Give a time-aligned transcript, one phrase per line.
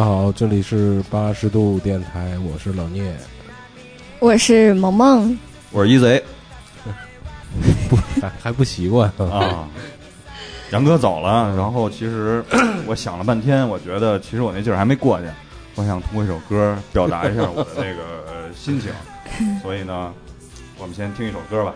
[0.00, 3.14] 大家好，这里是八十度电台，我是老聂，
[4.18, 5.38] 我是萌萌，
[5.72, 6.24] 我是一贼
[7.90, 9.68] 不还还不习惯啊。
[10.70, 12.42] 杨哥走了，然后其实
[12.88, 15.26] 我想了半天，我觉得其实我那劲儿还没过去，
[15.74, 18.90] 我想通过一首歌表达一下我的那个心情，
[19.60, 20.14] 所以呢，
[20.78, 21.74] 我们先听一首歌吧。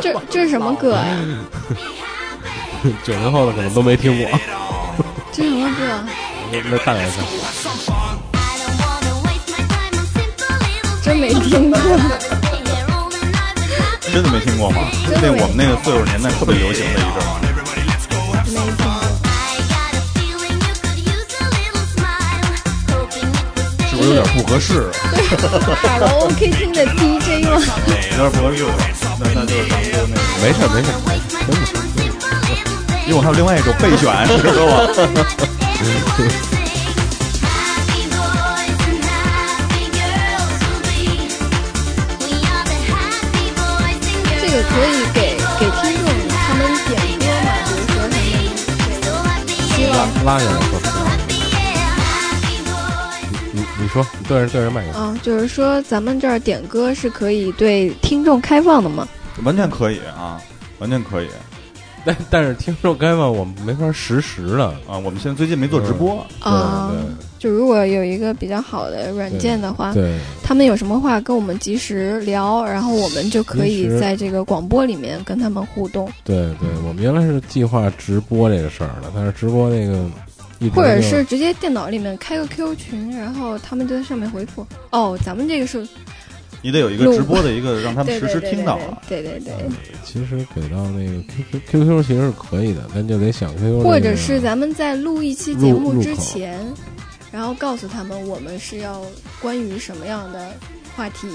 [0.00, 1.18] 这这是什么歌呀？
[3.04, 4.28] 九零后的可能都没听过。
[5.32, 6.04] 这什么歌？
[6.70, 7.22] 那大点声。
[11.02, 11.78] 真没听过。
[14.12, 14.80] 真的没听过吗？
[15.22, 17.08] 那我们那个岁数年代特别流行的一阵儿。
[17.40, 17.62] 没听
[18.76, 18.82] 过。
[23.88, 24.90] 是不是有点不合适？
[25.80, 27.50] 卡拉 OK 厅的 DJ 吗？
[27.86, 28.58] 有点不合适。
[29.18, 30.18] 那那就是当初那个。
[30.42, 30.88] 没事没事，
[31.46, 31.56] 真的。
[33.06, 34.72] 因为我还有另外一首备选，知道吗？
[44.40, 45.18] 这个可以给
[45.58, 47.50] 给听众他们点歌嘛？
[47.66, 49.92] 比如说他们希望
[50.24, 50.70] 拉下来说。
[53.54, 54.98] 你你说，你对着对着麦克。
[54.98, 59.06] 啊，就是说咱们这儿点歌是可以对听众开放的吗？
[59.42, 60.40] 完全可以啊，
[60.78, 61.28] 完全可以。
[62.06, 66.92] 但但是听众开放我们没法实时的啊，我们现在最近没做直播啊。
[67.38, 76.08] 就如果有一个比较好的软件的话，对，他们有什么话跟我们及时聊，然后我们就可以在这个广播里面跟他们互动。
[76.22, 80.04] 对对，我们原来是计划直播这个事儿的，但是直播那个，
[80.70, 84.64] 或者是直接电脑里面开个 QQ 群，然后他们就在上面回复。
[84.90, 85.86] 哦，咱们这个是。
[86.62, 88.78] 你得有一个直播的一个，让他们实时听到。
[89.08, 89.52] 对对对。
[90.04, 93.82] 其实给到那个 QQ QQ 其实是可以的，但就得想 QQ。
[93.82, 96.58] 或者是咱们在录一期节目之前，
[97.32, 99.02] 然后告诉他们我们是要
[99.40, 100.52] 关于什么样的
[100.94, 101.26] 话题，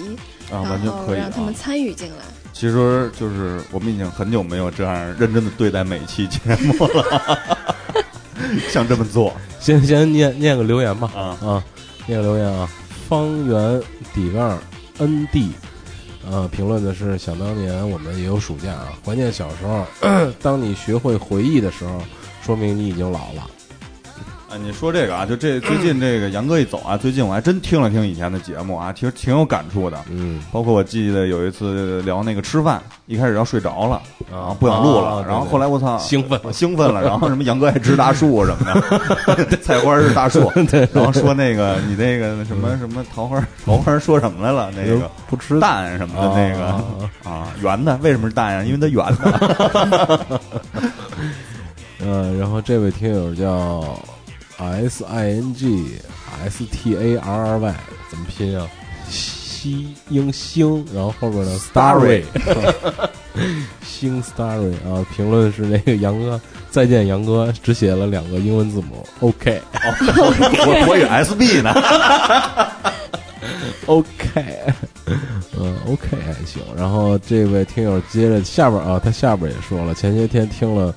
[0.49, 2.23] 然后让他们参与进来。
[2.53, 7.39] 其实就是我们已经很久没有这样认真的对待每期节目了，
[8.69, 9.31] 想这么做。
[9.59, 11.11] 先先念念个留言吧。
[11.13, 11.63] 啊啊，
[12.05, 12.69] 念个留言啊，
[13.09, 13.81] 方圆
[14.13, 14.57] 底杠。
[14.99, 15.51] N D，
[16.29, 19.85] 呃，评论的是想当年我们也有暑假啊，怀念小时候。
[20.41, 22.01] 当你学会回忆的时候，
[22.43, 23.49] 说明你已经老了。
[24.49, 29.99] 啊，你说这个啊，就这最近这个杨哥一走啊，最近我还真听了听以前的节目啊，其实挺有感触的。
[30.09, 38.73] 嗯，包括我记得有一次聊那个吃饭，一开始要睡着了，然后不想录了，然后后来我操，兴奋兴奋了，然后什么杨哥爱吃大树什么
[39.35, 40.49] 的， 菜花是大树，
[40.93, 44.71] 然后说那个你那个什么什么桃花桃花说什么来了？
[44.71, 48.63] 那个不吃蛋什么的那个啊圆的，为什么是蛋呀？
[48.63, 50.39] 因为它圆的。
[51.99, 53.83] 嗯，然后这位听友叫。
[54.57, 55.97] S I N G
[56.43, 57.75] S T A R R Y
[58.09, 58.67] 怎么拼啊？
[59.09, 62.23] 西英星，然后后边呢？Starry，
[63.83, 65.05] 星 Starry 啊！
[65.15, 69.59] 评论是那个杨哥，再见杨哥，只写了两个英文字母 OK。
[69.73, 71.73] 我我以为 S B 呢。
[73.87, 74.05] OK，
[75.57, 76.61] 嗯，OK 还行。
[76.77, 80.93] 然后这位听友接着下边啊，他下边也说了，前些天听了。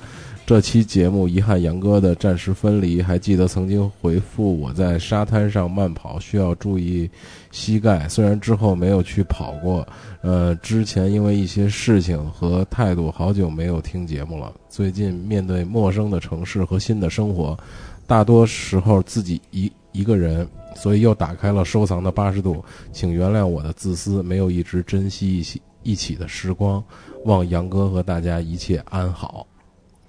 [0.51, 7.09] 这期节目遗憾杨哥的暂时分离，还记得曾经回复我在沙滩上慢跑需要注意
[7.51, 8.05] 膝盖。
[8.09, 9.87] 虽然之后没有去跑过，
[10.19, 14.53] 呃，之前因为一些事情和态度，好久没有听节目了。
[14.67, 17.57] 最近面对陌生的城市和新的生活，
[18.05, 20.45] 大多时候自己一一个人，
[20.75, 22.61] 所以又打开了收藏的八十度。
[22.91, 26.83] 请原谅我的自私，没有一直珍惜一起一起的时光。
[27.23, 29.47] 望杨哥和大家一切安好。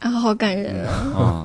[0.02, 0.84] 啊，好感人
[1.14, 1.44] 啊！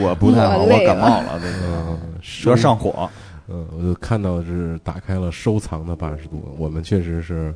[0.00, 3.08] 我不太好，我感冒了，这个舌上火。
[3.48, 7.54] 嗯，我就看到是打开了收藏的八十度，我们确实是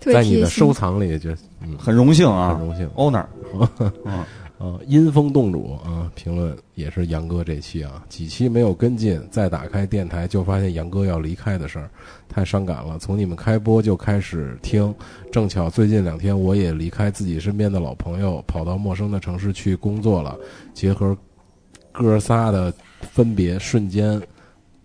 [0.00, 1.30] 在你的收藏里，就
[1.78, 3.24] 很荣幸啊，很荣幸，owner。
[4.04, 4.24] 嗯。
[4.64, 11.90] 啊，阴风洞主啊，评论也是杨哥这期啊，几期没有跟进，再打开电台就发现杨哥要离开的事儿，
[12.30, 12.98] 太伤感了。
[12.98, 14.94] 从你们开播就开始听，
[15.30, 20.34] 正巧最近两天我也离开自己身边的老朋友，跑到陌生的城市去工作了。
[20.72, 21.14] 结合
[21.92, 22.72] 哥仨的
[23.02, 24.18] 分别，瞬间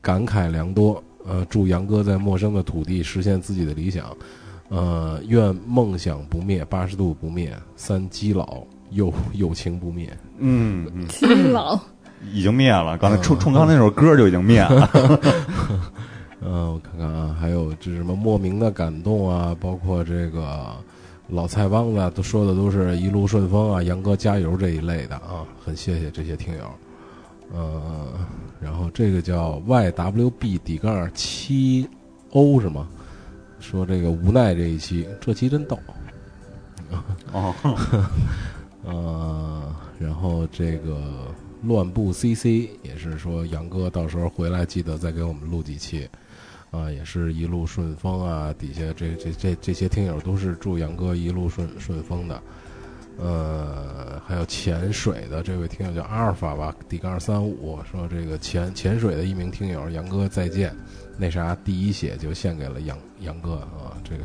[0.02, 1.02] 感慨良多。
[1.26, 4.14] 呃，祝杨哥在陌生的土地实现自己的理想。
[4.68, 8.62] 呃，愿梦想不灭，八十度不灭，三基佬。
[8.92, 10.88] 友友情不灭，嗯
[12.34, 12.98] 已经灭了。
[12.98, 14.90] 刚才冲冲刚才那首歌就已经灭了。
[16.42, 20.76] 嗯， 我看看啊，还有这什么莫名的感动啊，包括这个
[21.28, 26.64] 老菜帮子都说的都是一路顺风啊，杨哥加油这一类的啊，很谢谢这些听友。
[27.54, 28.08] 呃，
[28.60, 31.88] 然后这个叫 YWB 底杠七
[32.32, 32.88] O 是吗？
[33.60, 35.78] 说这个无奈这一期，这期真逗。
[37.32, 37.54] 哦，
[38.84, 41.34] 呃，然后这个
[41.64, 46.08] 乱步 CC 也是说杨哥到时候回来记得再给我们录几期。
[46.72, 48.54] 啊，也是一路顺风啊！
[48.54, 52.40] 底下这这这这些听友都是祝杨哥一路顺顺风的。
[53.18, 60.72] 呃，还有潜水的这位听友叫阿尔法吧，底杠三五说这个潜潜水的一名听友杨哥再见，
[61.18, 64.24] 那啥第一血就献给了杨杨哥啊，这个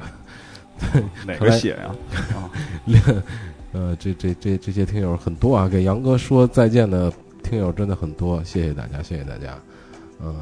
[1.26, 1.94] 哪个血呀？
[2.36, 2.50] 啊，
[3.74, 7.12] 呃，这这这这些听友很多啊，给杨哥说再见的
[7.42, 9.58] 听友真的很多，谢谢大家，谢谢大家，
[10.22, 10.32] 呃。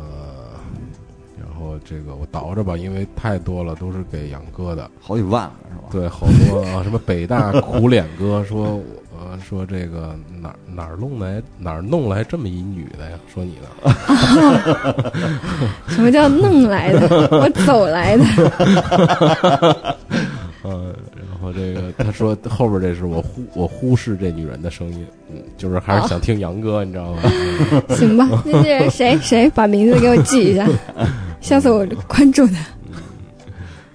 [1.41, 5.85] 然后这个我倒着吧，因为太多了，都是给杨哥的，好几万是吧？
[5.91, 8.81] 对，好多啊，什么北大苦脸哥说，
[9.19, 13.19] 呃，说这个哪哪儿弄来哪儿弄来这么一女的呀？
[13.33, 13.69] 说你呢？
[15.89, 17.29] 什么叫弄来的？
[17.31, 19.97] 我走来的。
[20.65, 27.23] 嗯，然后这个他说后边这是我忽我忽视这女人的声音，嗯，就是还是想听杨哥，你知道吗？
[27.97, 30.69] 行吧，那是谁谁把名字给我记一下。
[31.41, 32.55] 下次我关注他。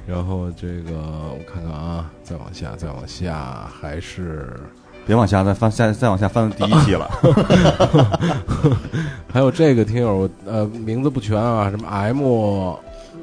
[0.05, 0.93] 然后这个
[1.31, 4.53] 我看看啊，再往下，再往下，还是
[5.05, 7.09] 别往下再翻，下再往下翻第一期了。
[9.31, 12.21] 还有这个听友，呃，名字不全啊，什么 M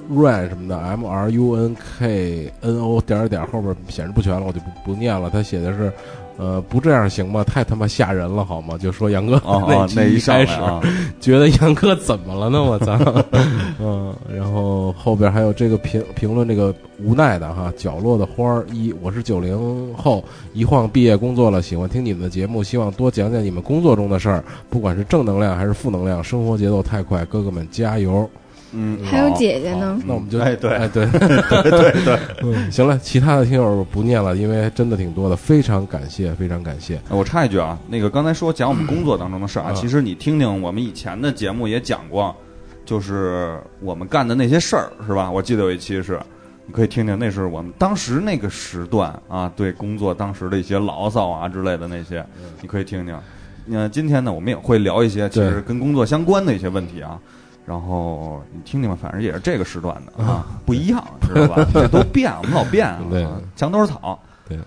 [0.08, 5.30] Run 什么的，M R U N K N O 点点后边显示不全了，我就不不念了。
[5.30, 5.92] 他写的是。
[6.36, 7.44] 呃，不这样行吗？
[7.44, 8.76] 太他妈吓人了，好吗？
[8.76, 10.58] 就说杨哥那那一开始，
[11.20, 12.60] 觉得杨哥怎么了呢？
[12.60, 12.98] 我操！
[13.78, 20.24] 嗯，然后后边还有这个评评论，这个无奈的哈，角落的花儿一，我是九零后，
[20.54, 28.28] 一晃毕业工作了，喜欢听你们的节目，希望多讲讲你们工作中的事儿，不管是正能量还是负能量，生活节奏太快，哥哥们加油！
[28.76, 37.00] 嗯，还有姐姐呢，那我们就哎对哎对对对对， 嗯，行了，其他的听友不念了，因为真的挺多的，非常感谢，非常感谢。
[37.08, 42.34] 我插一句啊，那个刚才说讲我们 工作当中的事儿啊，其实你听听我们以前的节目也讲过，
[42.84, 45.30] 就是我们干的那些事儿，是吧？
[45.30, 46.18] 我记得有一期是，
[46.66, 52.24] 你可以听听，那是我们当时那个时段啊，对工作当时的一些牢骚啊之类的那些，
[52.60, 53.16] 你可以听听。
[53.66, 57.18] 那今天呢，我们也会聊一些其实跟工作相关的一些问题啊。
[57.66, 61.66] 然后你听听吧，反正也是这个时段的啊，不一样，知道吧？
[61.72, 63.26] 这都变，我们老变，对，
[63.56, 64.58] 墙头草，对，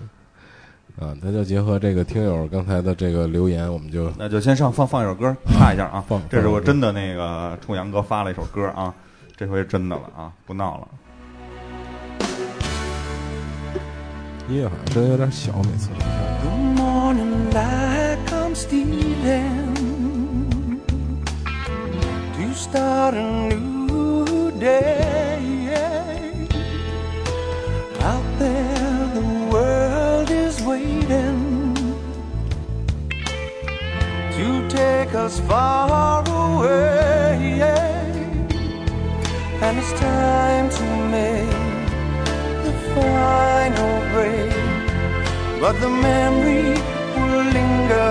[0.99, 8.91] 啊，那就结合这个听友刚才的这个留言，我们就那就先上放放一首歌，插一下啊，放，这是我真的那个冲杨哥发了一首歌啊，
[9.35, 10.87] 这回真的了啊，不闹了。
[14.49, 15.89] 音乐好像真有点小，每次。
[22.57, 25.37] Start a new day.
[28.01, 31.75] Out there, the world is waiting
[34.37, 37.61] to take us far away.
[39.61, 40.85] And it's time to
[41.15, 41.61] make
[42.65, 44.51] the final break.
[45.61, 46.73] But the memory
[47.15, 48.09] will linger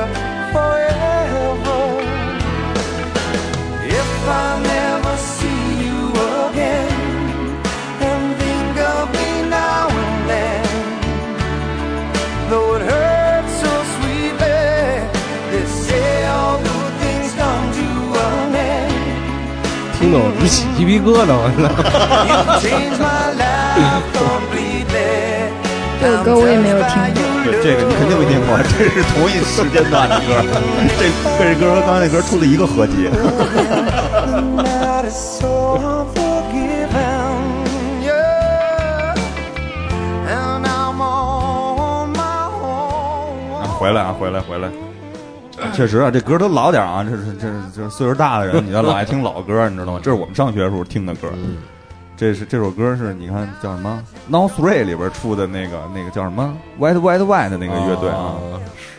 [0.53, 2.16] forever.
[19.99, 21.63] 听得我直起鸡皮疙瘩，我操！
[25.99, 30.45] 这首歌我也没有听过， 对这个你肯定没听过，这是同一时间段的歌，
[30.99, 31.01] 这
[31.39, 33.09] 跟这歌和刚才那歌出了一个合集。
[43.79, 44.69] 回来啊，回来回来！
[45.73, 50.01] 确实啊，这歌都老点啊，这是这是这是岁数大的人， 你要老爱听老歌，你知道吗？
[50.03, 51.29] 这是我们上学时候听的歌。
[52.17, 58.35] 这是这首歌是你看叫什么？Now Three 里边出的那个那个叫什么？White White White 的那个乐队啊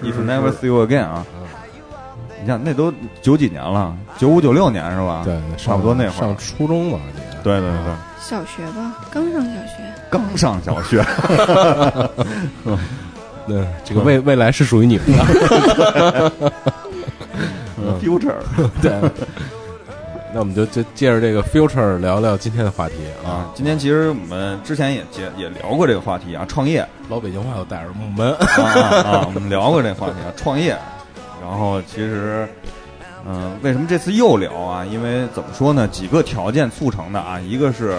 [0.04, 1.26] ，If Never See You Again 啊。
[2.42, 5.22] 你看那都九几年了，九五九六年是吧？
[5.26, 7.22] 对，差不多那会儿上初中吧，你。
[7.44, 7.94] 对对对。
[8.20, 9.94] 小学吧，刚上小学。
[10.10, 11.02] 刚上小学。
[13.48, 16.32] 对，这个未未来是属于你们的。
[18.02, 18.36] Future。
[18.82, 18.92] 对。
[20.34, 23.50] 那我们就就借着这个 future 聊聊今天的话题啊。
[23.56, 26.86] 今天其实我们之前也接也聊过这个话题啊，创业。
[27.08, 30.78] 老北京话又带着木门啊，我们聊过这话题啊，创业。
[31.48, 32.46] 然后其实，
[33.26, 34.84] 嗯，为什么这次又聊啊？
[34.84, 35.88] 因为怎么说呢？
[35.88, 37.98] 几个条件促成的啊，一个是，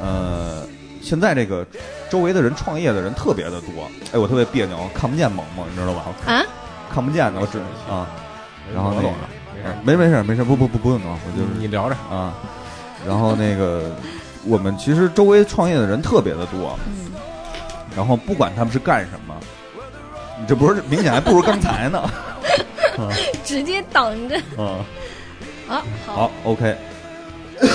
[0.00, 0.62] 呃，
[1.02, 1.66] 现在这个
[2.08, 3.86] 周围的人创业的人特别的多。
[4.12, 6.06] 哎，我特别别扭，看不见萌萌，你知道吧？
[6.26, 6.42] 啊？
[6.90, 7.58] 看不见的，我只
[7.90, 8.08] 啊。
[8.74, 9.08] 然后那个。
[9.84, 12.34] 没没事没事不不不不用弄，我就是你聊着啊。
[13.06, 13.94] 然后那个，
[14.44, 17.12] 我们其实周围创业的人特别的多，嗯。
[17.94, 19.34] 然后不管他们是干什么，
[20.40, 22.02] 你这不是明显还不如刚才呢？
[23.44, 24.40] 直接挡着。
[24.58, 24.84] 嗯。
[25.68, 26.76] 啊，好，OK。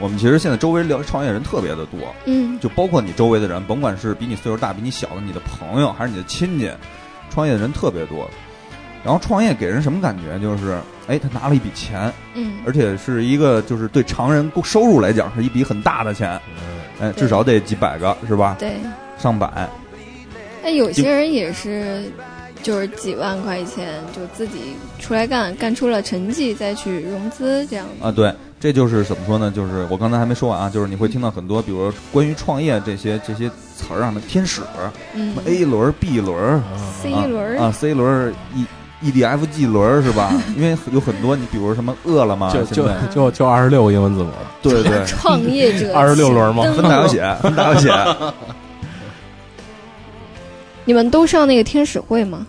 [0.00, 6.70] 我们其实现在周围聊创业人特别的多，嗯，就包括你周围的人，甭管是比你岁数大、比你小的你的朋友，还是你的亲戚，
[7.30, 8.28] 创业的人特别多。
[9.04, 10.38] 然后创业给人什么感觉？
[10.40, 16.38] 就是，哎，他拿了一笔钱，嗯，而且是一个就是对常人收入来讲是一笔很大的钱，
[17.00, 18.56] 哎，至少得几百个，是吧？
[18.58, 18.74] 对，
[19.18, 19.68] 上百。
[20.62, 22.12] 那有些人也是，
[22.62, 27.86] 就是几万块钱就自己出来干，干出了成绩再去融资这样。
[28.00, 29.50] 啊，对，这就是怎么说呢？
[29.54, 34.62] 就是我刚才还没说完啊，就是你会听到很多，比如关于创业这些这些词儿上的天使，
[35.14, 36.62] 嗯，A 轮、B 轮、
[37.02, 38.64] C 轮啊，C 轮 E。
[39.00, 40.32] E D F G 轮是吧？
[40.58, 44.32] 因为有很多，你比如什么饿了么，就就就就二十六个英文字母。
[44.60, 46.64] 对对， 创业者二十六轮吗？
[46.74, 47.88] 分大小写，分大小写。
[50.88, 52.46] 你们都上那个天使会吗？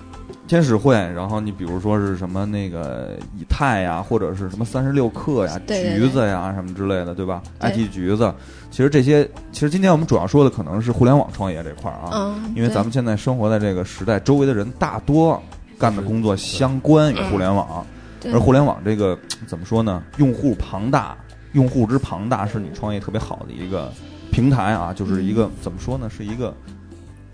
[0.48, 8.34] 天使会，然后你比如说是什么那个以太呀，或者是什么三十六氪呀、橘子呀什么之类的，对吧？I T 橘子，
[8.72, 15.38] 其实这些，其实今天我们主要说的可能是互联网创业这块儿啊，因为咱们现在生活在这个时代，周围的人大多。
[15.78, 17.86] 干的工作相关于互联网，
[18.34, 19.18] 而互联网这个
[19.48, 20.02] 怎么说呢？
[20.16, 21.18] 用户庞大，
[21.52, 23.90] 用户之庞大是你创业特别好的一个
[24.30, 26.10] 平台啊，就是一个怎么说呢？
[26.10, 26.54] 是一个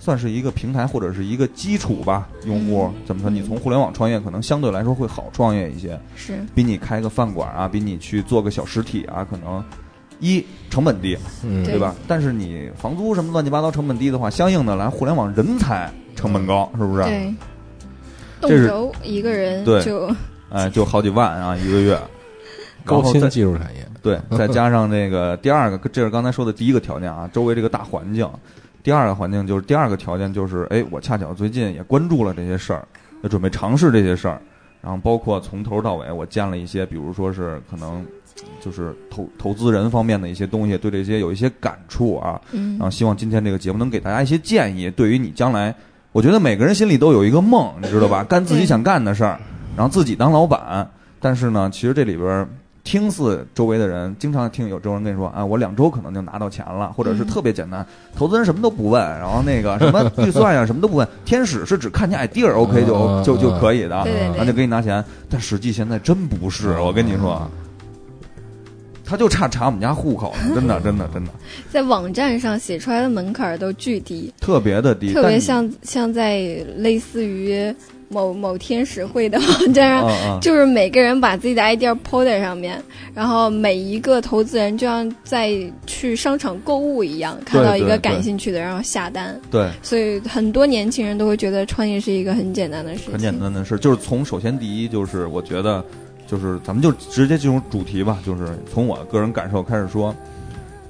[0.06, 2.30] 算是一个平台或者是一个基础吧。
[2.46, 3.32] 用户怎么说？
[3.32, 9.64] 你从互联网创业可能相对来说会好创业一些，是比你开个饭馆啊，比你去做个小实体啊，可能
[10.20, 11.96] 一成本低，嗯对吧？
[12.08, 17.04] 但是你房租什么乱七八糟成本低的话，相应的来互联网人才成本高，是不是？
[17.04, 17.34] 对。
[18.42, 18.72] 这是
[19.02, 20.14] 一个人就
[20.52, 22.00] 哎，就好几万啊， 一个月。
[22.84, 28.30] 高新技术产业，对，再加上那个第二个，这是刚才说的第一个条件啊，周围这个大环境。
[28.86, 32.88] 第二个环境就是第二个条件就是，哎，我恰巧最近也关注了这些事儿，
[33.24, 34.40] 也准备尝试这些事儿。
[34.80, 38.06] 然后包括从头到尾，我见了一些，比如说是可能
[38.62, 42.40] 就是投投资人方面的一些东西，对这些有一些感触啊。
[42.52, 42.74] 嗯。
[42.74, 45.74] 然后希望今天这个节目能给大家一些建议，对于你将来。
[46.12, 48.24] 我觉得每个人心里都有一个梦，你知道吧？
[48.24, 49.40] 干自己想干的事儿，
[49.76, 50.88] 然后自己当老板。
[51.20, 52.48] 但是呢，其实这里边
[52.86, 65.04] 听似周围的人经常听有这种人跟你说：“啊，我两周可能就拿到钱了，或者是特别简单，投资人什么都不问，然后那个 什么预算呀什么都不问，天使是只看见 idea OK 就就就可以的，然后就给你拿钱。
[65.30, 67.46] 但实际现在真不是，我跟你说。”
[69.08, 71.32] 他就差查我们家户口了，真的， 真的，真的。
[71.70, 76.40] 在网站上写出来的门槛都巨低，特别的低，特别像像在
[76.76, 77.72] 类似于
[78.10, 82.82] 某某天使会的网站上，就是每个人把自己的 idea 抛在上面，
[83.14, 85.52] 然后每一个投资人就像在
[85.86, 89.40] 去商场购物一样，看到一个感兴趣的，然后下单。
[89.50, 93.14] 对，所以很多年轻人都会觉得创业是一个很简单的事情。
[93.14, 95.84] 很简单的事，就是从首先第一就是我觉得。
[96.28, 100.12] 就是咱们就直接进入主题吧，就是从我个人感受开始说，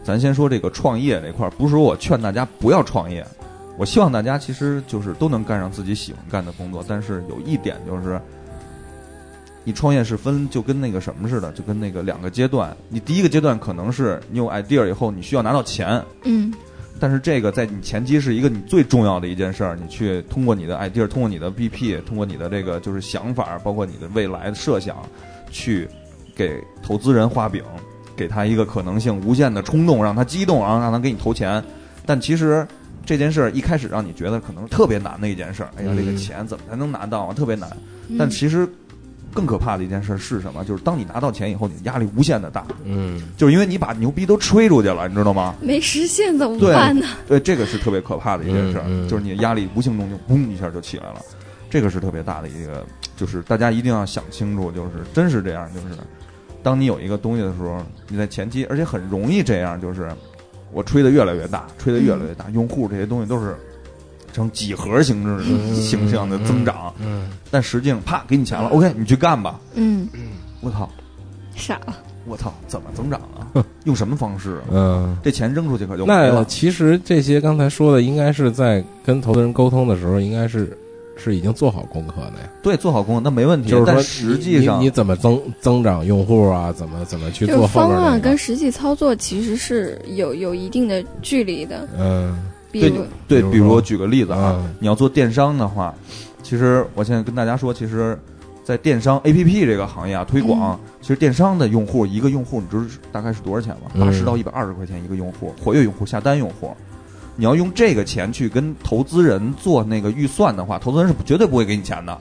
[0.02, 3.22] 咱先说这个创业这块儿，不是说我劝大家不要创业，
[3.78, 8.20] 我希望大家其实就是都能干上自己喜欢干的工作，但是有一点就是，
[9.64, 16.54] 你创业是分就跟那个什么似的，就跟那个两个阶段，你第一个阶段可能是你有 idea 以后，你需要拿到钱，嗯。
[16.98, 24.96] 但是这个在你前期是一个你最重要的一件事儿，你去通过你的 idea，通过你的 BP，通过你的这个就是想法，包括你的未来的设想，
[25.52, 25.90] 去
[26.34, 27.62] 给投资人画饼，
[28.16, 31.62] 给他一个可能性无限的冲动，让他激动，然后让他给你投钱。
[32.06, 32.66] 但其实
[33.06, 37.34] 这件事儿一开始让你觉得可能特别难的一件事儿，哎呀，这个钱怎么才能拿到啊？
[37.34, 37.70] 特别难。
[38.18, 38.68] 但其实。
[39.34, 40.64] 更可怕的一件事是什么？
[40.64, 42.66] 就是当你拿到钱以后，你压力无限的大。
[42.86, 45.54] 嗯，就是因为你把牛逼都吹出去了，你知道吗？
[45.60, 47.06] 没实现怎么办呢？
[47.28, 51.20] 对， 这个是特别可怕的一件事，就是你的压力无形中就嘣一下就起来了。
[51.70, 52.86] 这个是特别大的一个，
[53.18, 55.88] 就是大家一定要想清楚，就是真是这样，就是
[56.64, 60.10] 当你有一个东西的时候，你在前期，而且很容易这样，就是
[60.76, 63.56] 我吹的越来越大，吹的越来越大，用户这些东西都是。
[64.34, 69.62] 成几何形式形象的增长，嗯但实际上啪给你钱了，OK，你去干吧。
[69.76, 70.10] 嗯，
[70.60, 70.90] 我操，
[71.56, 73.64] 傻了，我操，怎么增长啊？
[73.86, 74.60] 用什么方式？
[74.70, 76.40] 嗯，这钱扔出去可就没了。
[76.40, 80.78] 那其实这些刚才说的，应该是在跟投资人沟通的时候，应该是
[81.16, 82.50] 是已经做好功课的呀。
[82.62, 83.70] 对，做好功课那没问题。
[83.70, 86.72] 就是说，实际上你怎么增增长用户啊？
[86.72, 91.88] 怎么怎么去做方案跟实际操作其实是有有一定的距离的。
[91.98, 92.38] 嗯，
[92.72, 92.92] 对
[93.28, 95.94] 对，比如我举个例子啊，你要做电商的话，
[96.44, 98.18] 其实我现在跟大家说，其实。
[98.66, 103.92] 在电商 A P P 这个行业啊，推广其实电商的用户一个用户，你知道大概是多少钱吗？
[104.00, 106.76] 八十到一百二十块钱一个用户，活跃用户、下单用户。
[107.36, 112.14] 你要用这个钱去跟投资人做那个预算的话，投资人是绝对不会给你钱的。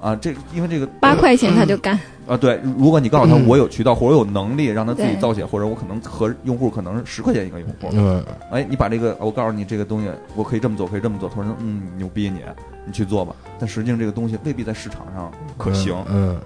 [0.00, 2.36] 啊，这因为这个八块钱他就干啊。
[2.36, 7.88] 对，如果你告诉他我有渠道或者有能力让他自己造血，或者我可能和用户可能十块钱一个用户。
[7.92, 11.28] 嗯，哎，你把这个我告诉你这个东西，我可以这么做，可以这么做。
[11.28, 12.40] 他说嗯，牛逼你，
[12.86, 13.34] 你去做吧。
[13.58, 15.96] 但实际上这个东西未必在市场上可行。
[16.08, 16.40] 嗯，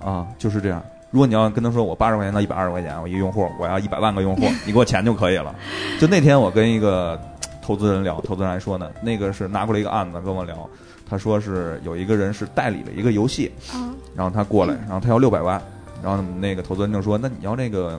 [0.00, 0.80] 啊，就是这样。
[1.10, 5.54] 如果你要跟他说我八十块钱到一百二十块钱，我一个用户，我要一百万个用户， 你给我钱就可以了。
[5.98, 7.18] 就那天我跟一个
[7.62, 10.68] 投资人聊，投资人还说呢，那个是拿过来一个案子跟我聊，
[11.08, 13.50] 他说是有一个人是代理了一个游戏，
[14.14, 15.60] 然后他过来，然后他要六百万，
[16.02, 17.98] 然后那个投资人就说，那你要那个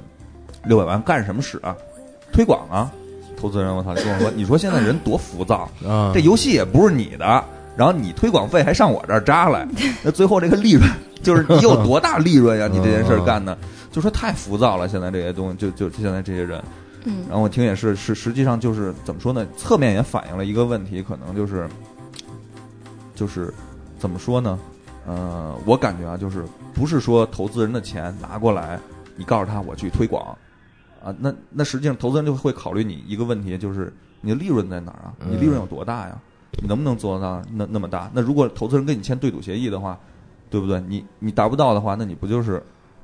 [0.66, 1.76] 六百万干什么使啊？
[2.32, 2.92] 推广啊？
[3.36, 7.44] 投资人我操，跟我说， 你说现在人多浮躁啊，这游戏也不是你的。
[7.78, 9.66] 然后你推广费还上我这儿扎来，
[10.04, 10.86] 那最后这个利润
[11.22, 12.68] 就是你有多大利润呀？
[12.68, 13.58] 你这件事儿干的，
[13.92, 14.88] 就说太浮躁了。
[14.88, 16.64] 现在这些东西，就就现在这些人，
[17.06, 17.24] 嗯。
[17.28, 19.46] 然后我听也是，是实际上就是怎么说呢？
[19.58, 21.68] 侧面也反映了一个问题，可能就是，
[23.16, 23.54] 就是
[23.98, 24.58] 怎么说呢？
[25.06, 28.80] 呃，我感觉啊，就是不是说投资人的钱拿过来，
[29.16, 30.38] 你告诉他我去推广，
[31.04, 33.92] 啊，那那实际上投资人就会考虑你一个问题，就是
[34.22, 35.14] 你的利润在哪儿啊？
[35.30, 36.18] 你利润有多大呀？
[36.62, 38.10] 你能不能做到那那么大？
[38.14, 39.98] 那如果投资人跟你签对赌协议的话，
[40.50, 40.82] 对不对？
[40.88, 42.62] 你你达不到的话，那你不就是，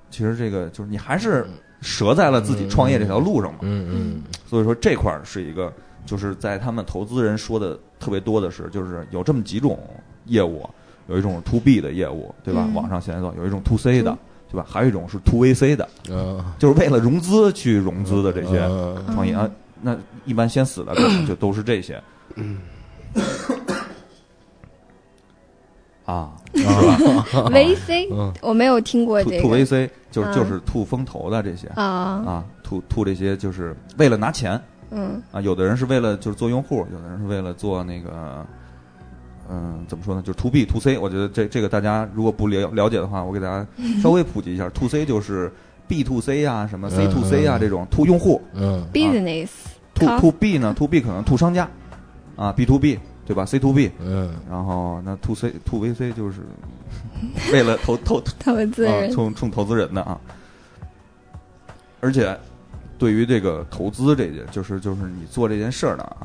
[0.10, 1.45] 其实这个就是你还是
[1.81, 3.60] 折在了自己创业这条路上嘛。
[3.62, 4.21] 嗯嗯。
[4.45, 5.71] 所以说这块儿是一个，
[6.05, 9.79] 就是在他们投资人说的特别多的是，就是有这么几种
[10.25, 10.67] 业务，
[11.08, 12.67] 有一种 to B 的业务，对吧？
[12.73, 14.17] 网上现在做有一种 to C 的，
[14.51, 14.65] 对吧？
[14.67, 15.88] 还有一种是 to VC 的，
[16.58, 18.60] 就是为了融资去融资的这些
[19.13, 19.49] 创业啊。
[19.81, 22.01] 那一般先死的可能就都是这些。
[26.07, 26.15] 嗯。
[26.15, 26.63] 啊，是
[27.35, 29.41] 吧？VC，我没有听过这个。
[29.41, 34.59] 吐 VC 就是就是吐风投的这些啊啊，吐吐这些就是为了拿钱。
[34.91, 38.45] 嗯啊，有的人是为了就是做用户，有的人是为了做那个，
[39.49, 40.21] 嗯，怎么说呢？
[40.21, 40.97] 就是 To B To C。
[40.97, 43.65] 我觉得这这个大家如果不了了解的话，我给大家
[44.01, 44.69] 稍微普及一下。
[44.69, 45.51] To C 就是
[45.87, 48.41] B To C 啊，什么 C To C 啊这种 To 用户。
[48.53, 49.49] 嗯，Business。
[49.95, 51.67] To To B 呢？To B 可能 To 商家。
[52.37, 56.41] 啊，B to B 对吧？C to B，嗯，然后那 to C to VC 就是
[57.51, 60.19] 为了投投 投资人，冲冲投资人的啊。
[62.01, 62.38] 而且
[62.99, 66.15] 对于这个投资这件，就是就是你做这件事儿呢，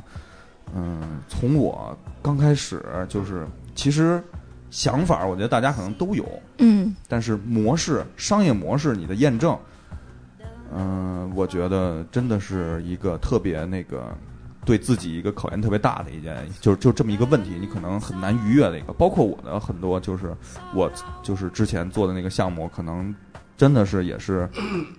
[0.76, 4.22] 嗯，从我刚开始就是其实
[4.70, 6.26] 想法，我觉得大家可能都有，
[6.58, 9.58] 嗯，但是模式商业模式你的验证，
[10.76, 14.14] 嗯，我觉得真的是一个特别那个。
[14.70, 18.92] 对自己一个考验特别大的一件，就是就这么一个问题，你可能很难逾越的一个。
[18.92, 20.32] 包括我的很多，就是
[20.72, 20.88] 我
[21.24, 23.12] 就是之前做的那个项目，可能
[23.56, 24.48] 真的是也是，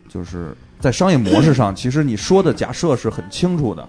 [0.10, 3.88] 就是在商业模式上，其实你说的假设是很清楚的。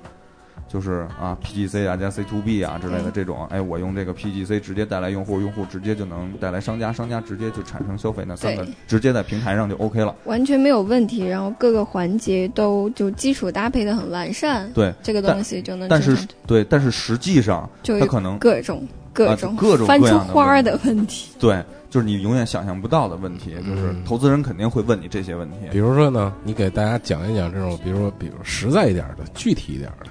[0.72, 11.26] 就是啊，PGC 啊加 C to B 啊之类的这种，哎，我用这个 PGC 直接带来用户，用户直接就能带来商家，商家直接就产生消费，那三个直接在平台上就 OK 了，完全没有问题。
[11.26, 15.86] 然后各个环节都就基础搭配的很完善，对这个东西就能。
[15.90, 21.32] 但是对，但是实际上它可能各种各种各种翻出花的问题。
[21.38, 25.56] 对，就是你永远想象不到的问题，就是投资人肯定会问你这些问题。
[25.70, 30.06] 比如说呢，你给大家讲一讲这种，比如说比如实在一点的，具体一点的。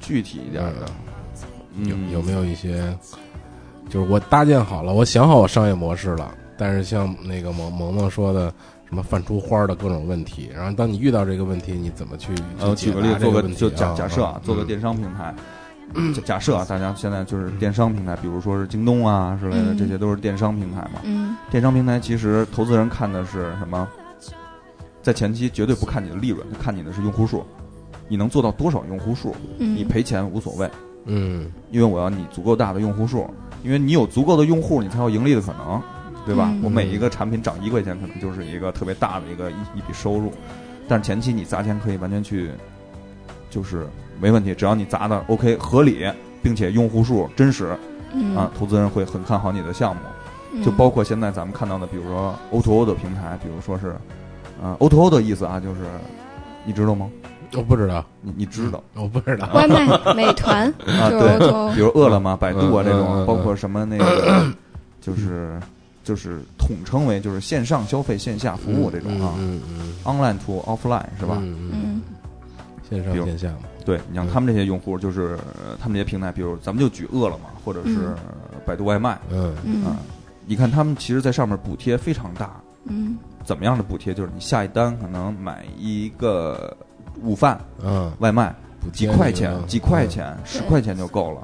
[0.00, 0.86] 具体一点的，
[1.84, 2.92] 有有没有一些，
[3.88, 8.52] 就是我搭建好了，我想好我商业模式了，但是像那个萌萌萌说的，
[8.88, 12.32] 什么泛出花的各种问题，然后当你遇到这个问题，你怎么去？
[12.58, 15.34] 呃，举个例子，做个就假假设啊，做个电商平台，
[16.24, 21.00] 假设啊，大家现在就是电商平台，比如说是京东啊之类的，这些都是电商平台嘛。
[21.04, 21.36] 嗯。
[21.50, 23.86] 电商平台其实投资人看的是什么？
[25.02, 27.44] 在前期绝对不看你的利润，看你的是用户数。
[28.10, 29.32] 你能做到多少用户数？
[29.56, 30.68] 你赔钱无所谓，
[31.04, 33.24] 嗯，因为我要你足够大的用户数，
[33.62, 35.80] 因为你有足够的用户，你才有盈利的可能，
[36.26, 36.52] 对吧？
[36.60, 40.32] 我每一个产品涨一块钱，可能就是一个特别大的一个一一笔收入，
[40.88, 42.50] 但是前期你砸钱可以完全去，
[43.48, 43.86] 就是
[44.20, 46.04] 没问题，只要你砸的 OK 合理，
[46.42, 47.66] 并且用户数真实，
[48.34, 50.02] 啊，投资人会很看好你的项目。
[50.64, 53.94] 就包括现在咱们看到的，比如说 O to O 的平台，比如说是，
[54.60, 55.82] 呃，O to O 的意思啊，就是
[56.66, 57.08] 你知道吗？
[57.56, 58.82] 我不知道，你你知道？
[58.94, 59.48] 我不知道。
[59.52, 64.46] 外卖、美团 啊，对，比如饿了么、百度啊这种，包括什么那个，
[65.00, 65.58] 就是
[66.04, 69.34] 就是统称为就是线上消费、线下服务这种啊
[70.04, 71.38] ，online to offline 是吧？
[71.40, 72.02] 嗯，
[72.88, 73.58] 线上线下嘛。
[73.84, 75.38] 对你像他们这些用户，就是
[75.80, 78.14] 他们这些平台，比如咱们就举饿了么或者是
[78.66, 79.96] 百度外卖，嗯啊，
[80.46, 82.60] 你看他们其实，在上面补贴非常大。
[82.84, 84.14] 嗯，怎么样的补贴？
[84.14, 86.76] 就是你下一单可能买一个。
[87.22, 88.54] 午饭，嗯，外卖
[88.92, 91.42] 几块钱，几块钱，十块钱就够了。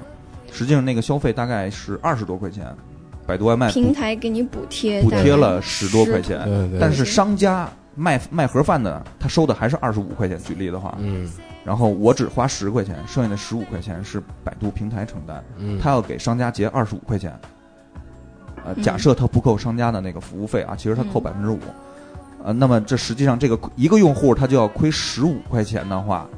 [0.53, 2.67] 实际上那个消费大概是二十多块钱。
[3.27, 6.49] 百度外卖平台给你补贴，补贴了十多块钱，
[6.81, 10.39] 但是商家卖卖盒饭的，他收的还是二十五块钱。
[10.39, 11.29] 举例的话，嗯，
[11.65, 17.37] 然后我只花十块钱，剩下的十五块钱是百度平台承担，嗯，他要给商家结二十五块钱。
[18.65, 21.59] 呃，假设他不扣商家的那个服务费啊，其实他扣百分之五。
[22.47, 26.29] 呃，那么这实际上这个一个用户他就要亏十五块钱的话，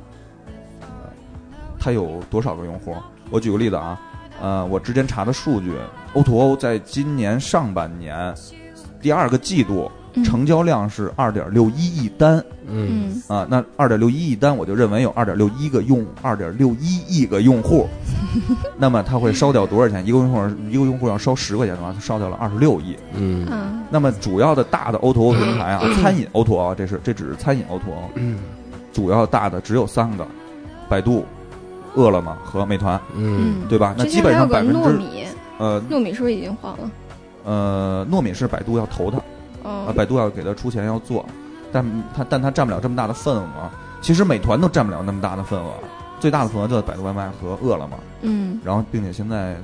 [1.78, 2.96] 他有多少个用户？
[3.28, 4.00] 我举个例子啊，
[4.40, 5.76] 呃，我之前查的数据
[6.14, 8.34] ，O to O 在今年上半年
[9.02, 9.92] 第二个季度
[10.24, 17.86] 成交量是二点六一亿单，嗯，啊，那二点六一亿单，我就认为有二点六一个用二点六一亿个用户，
[18.76, 20.06] 那么它会烧掉多少钱？
[20.06, 20.38] 一个用户
[20.68, 23.46] 一个用户要烧十块钱的话，他烧掉了二十六亿，嗯。
[23.90, 28.10] 那么主要的大的 O to O 平台啊，餐饮 O to O 这是这只是餐饮 O to O，
[28.92, 30.26] 主要大的只有三个，
[30.90, 31.24] 百度、
[31.94, 33.94] 饿了么和美团，嗯，对吧？
[33.96, 35.26] 那基本上百分之糯米，
[35.58, 36.90] 呃，糯米是不是已经黄了？
[37.44, 39.16] 呃，糯米是百度要投的，
[39.62, 41.24] 啊，百度要给他出钱要做，
[41.72, 43.48] 但它但他占不了这么大的份额。
[44.02, 45.72] 其实美团都占不了那么大的份额，
[46.20, 47.98] 最大的份额就是百度外卖和饿了么。
[48.22, 49.56] 嗯，然后并且现在。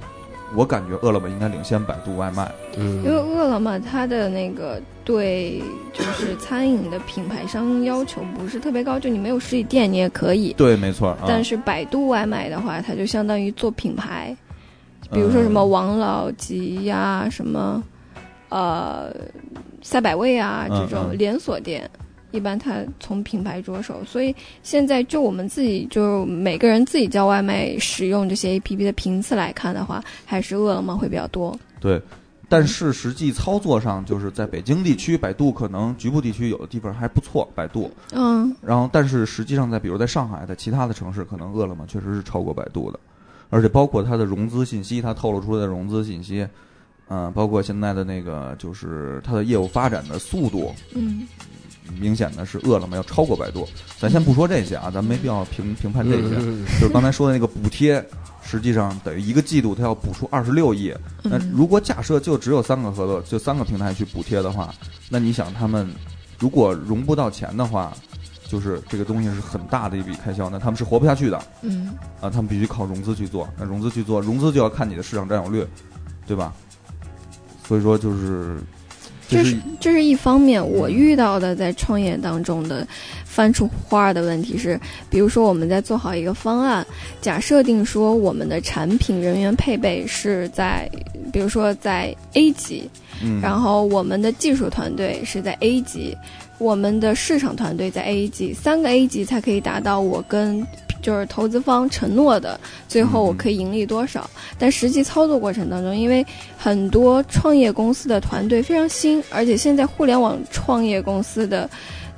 [0.56, 5.60] 我感觉饿了么应该领先百度外卖，嗯，因为饿了么它的那个对
[5.92, 11.16] 就是餐饮的品牌商要求不是特别高，就你没有实体店你也可以，对，没错。
[11.26, 14.36] 但是百度外卖的话，它就相当于做品牌，
[15.10, 17.82] 比如说什么王老吉呀，什么
[18.50, 19.12] 呃
[19.82, 21.90] 赛百味啊这种连锁店。
[22.34, 31.56] 一般他从品牌着手，所以现在就我们自己就每个人自己叫外卖使用这些 A P P 的频次来看的话，还是饿了么会比较多。
[31.80, 32.02] 对，
[32.48, 37.90] 但是实际操作上，就是在北京地区，百度可能局部地区有的地方还不错，百度。
[38.12, 38.52] 嗯。
[38.60, 42.98] 然后，但是实际上在比如在上海，在其他的城市，可能饿了么确实是超过百度的，
[43.48, 46.46] 而且包括它的融资信息，它透露出来的融资信息，
[47.08, 51.26] 嗯，包括现在的那个就是它的业务发展的速度，嗯。
[52.00, 53.68] 明显的是饿了么要超过百度，
[53.98, 56.34] 咱先不说这些啊，咱没必要评评判这些。
[56.80, 58.04] 就是刚才说的那个补贴，
[58.42, 60.94] 实际上等于一个季度它要补出二十六亿。
[61.22, 64.74] 那如果假设就只有三个合作，就三个平台去补贴的话，
[65.08, 65.88] 那你想他们
[66.38, 67.92] 如果融不到钱的话，
[68.48, 71.42] 就是这个东西是很大的一笔开销，那他们是活不下去的。
[71.62, 71.94] 嗯。
[72.20, 75.66] 啊，他们必须靠融资去做，那融资去做，融资就要看你的市场占有率，
[76.26, 76.52] 对吧？
[77.68, 78.58] 所以说就是。
[79.28, 82.86] 这是这是一方面，我遇到的在创业当中的
[83.24, 86.86] 翻出花的问题是，比如说我们在做好一个方案，
[87.20, 90.88] 假设定说我们的产品人员配备是在，
[91.32, 92.88] 比如说在 A 级，
[93.22, 96.16] 嗯，然后我们的技术团队是在 A 级，
[96.58, 100.66] 我们的市场团队在 A 级，三个 A 级才可以达到我跟。
[101.04, 104.28] 就是投资方承诺的，最后我可以盈利多少？
[104.58, 106.24] 但实际操作过程当中，因为
[106.56, 111.68] 很多创业公司的团队非常新，而且现在互联网创业公司的。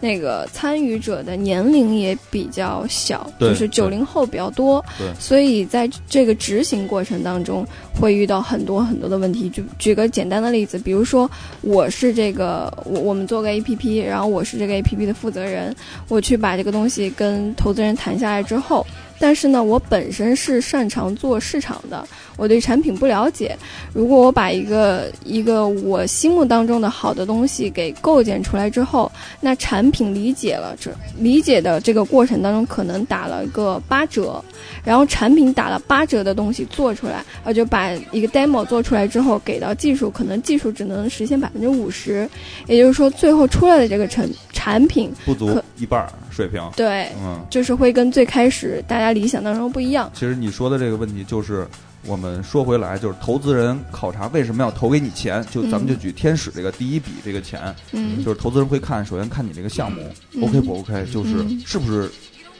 [0.01, 4.85] 那个参与者的年龄也比较小，就是九零后比较多，
[5.19, 7.67] 所以在这个执行过程当中
[7.99, 9.49] 会遇到很多很多的问题。
[9.51, 11.31] 就举个简单的例子，比如说
[11.63, 15.75] 我是这个我我们做个 A P P，然后我是这个 A P P 的负责人，
[16.09, 18.87] 我去把这个东西跟投资人谈下来之后。
[19.19, 23.57] 但是呢，我本身是擅长做市场的，我对产品不了解。
[23.93, 34.43] 如果我把一个一个我心目当中的好的东西给构建出来之后，那产品理解了这理解的这个过程当中，可能打了个八折，
[34.85, 42.29] 然后产品打了八折的东西做出来，呃，就把一个 demo 做出来之后，给到技术，可能技术只能实现百分之五十，
[42.67, 46.62] 也就是说，最后出来的这个成产品不足一半水平。
[46.77, 49.07] 对，嗯，就是会跟最开始大家。
[49.16, 50.11] 理想当中不一样。
[50.12, 51.66] 其实你说的这个问题，就是
[52.05, 55.42] 我们说回来，就是投资人考察为什么要投给你钱？
[55.51, 62.11] 就咱们就举天使这个第一笔这个钱，嗯，就是投资人会看，首先看你这个项目 OK 不 OK，就是是不是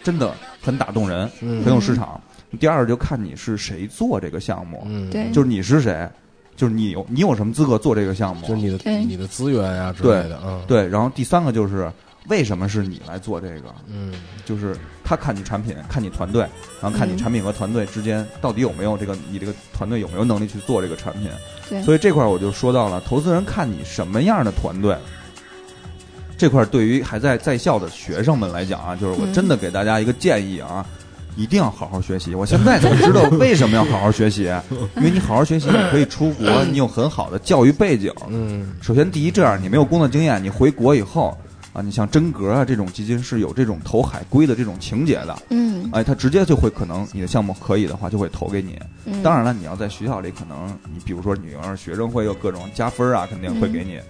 [0.03, 2.19] 真的很打动人，很有市场。
[2.59, 6.09] 第二就看你是谁做这个项目，嗯，对，就是你是谁，
[6.57, 8.47] 就是你有你有什么资格做这个项目？
[8.47, 10.89] 就是你的你的资源呀之类的，嗯，对。
[10.89, 11.93] 然后第三个就是
[12.29, 13.75] 为什么是你来做这个？
[13.89, 14.13] 嗯，
[14.45, 16.43] 就是他看你产品，看你团队，
[16.81, 21.31] 然后看你产品和团队之间到底有没有这个你这个团队有没有能力去做这个产品。
[21.69, 21.83] 对。
[21.83, 24.97] 所以这块我就说到了，投资人看你什么样的团队。
[26.39, 30.85] 这块对于还在在校的学生们来讲啊，就是我真的给大家一个建议啊，
[31.35, 32.35] 一定要好好学习。
[32.35, 34.43] 我现在才知道为什么要好好学习，
[34.97, 38.13] 因为你好好学习，你可以出国，你有很好的教育背景。
[38.29, 41.35] 嗯，首先第一，这样你没有工作经验，你回国以后
[41.77, 45.37] 啊，你像真格啊这种基金是有这种投海归的这种情节的。
[45.51, 48.79] 嗯，哎，他直接就会可能你的项目可以的话，就会投给你。
[49.23, 54.01] 当然了，你要在学校里，可能你比如说你要是学生会有各种加分啊，肯定会给你。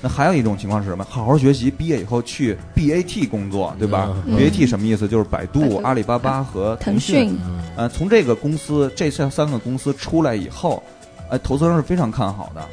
[0.00, 1.04] 那还有一种情况是什么？
[1.10, 5.08] 好好学习，毕业以后去 BAT 工作，对吧？BAT 什么意思？
[5.08, 7.36] 就是百度、阿里巴巴和腾讯。
[7.76, 10.80] 呃，从这个公司这三三个公司出来以后，
[11.28, 12.64] 哎，投资人是非常看好的。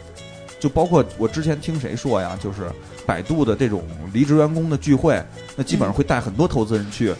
[0.59, 2.71] 就包括我之前听谁说呀，就是
[3.07, 5.19] 百度的这种离职员工的聚会，
[5.55, 7.15] 那基本上会带很多投资人去，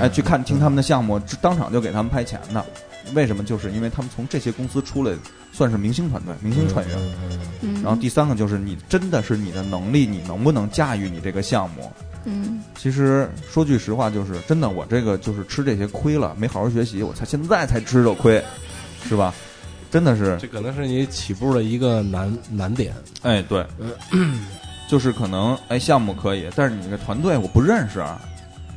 [0.00, 2.64] 哎，去看听他们的项目，当场就给他们拍钱的。
[3.12, 3.44] 为什么？
[3.44, 5.12] 就是因为他们从这些公司出来，
[5.52, 6.96] 算是明星团队、明星船员。
[7.82, 11.92] 然后第三个就是你真的是你的能力，你能不能驾驭你这个项目？
[12.24, 18.42] 嗯，其实说句实话，就是真的，我这个就是吃这些亏了，没好好学习，我才现在才吃着亏，
[19.06, 19.34] 是吧？
[19.90, 22.94] 真的是，这可能是你起步的一个难难点。
[23.22, 23.64] 哎，对，
[24.88, 28.00] 就是可能哎，项目可以，但是你这团队我不认识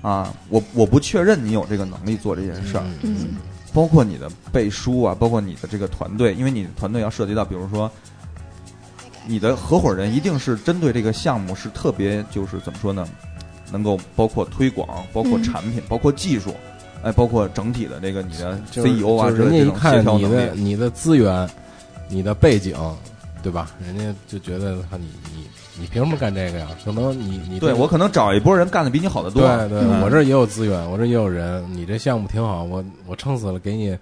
[0.01, 2.83] 啊，我我不确认你有这个能力做这件事儿。
[3.01, 3.35] 嗯。
[3.73, 7.91] 包括你的背书啊，包括你的这个团队，因为你的团队要涉及到，比如说，
[9.27, 13.07] 你的合伙人一定是针对这个项目是特别，就是怎么说呢？
[13.71, 16.55] 能够包括推广，包括产品，包括技术，
[17.03, 21.47] 哎，包括整体的这个你的 CEO 啊，人家一看你的你的资源，
[22.07, 22.75] 你的背景，
[23.43, 23.69] 对吧？
[23.85, 25.45] 人家就觉得你你。
[25.79, 26.67] 你凭什么干这个呀？
[26.83, 29.41] 可能你你对我可能找一波人干的比你好的多。
[29.41, 31.63] 对对，我这也有资源，我这也有人。
[31.71, 33.97] 你这项目挺好，我我撑死了给你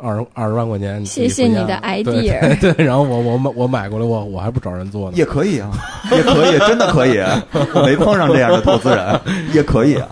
[0.00, 1.04] 二十二十万块钱。
[1.04, 2.58] 谢谢你的 idea。
[2.60, 5.16] 对，然后我我买我买过来，我我还不找人做呢。
[5.16, 5.70] 也可以啊，
[6.10, 7.18] 也可以，真的可以。
[7.74, 9.20] 我没碰上这样的投资人，
[9.52, 10.08] 也可以啊。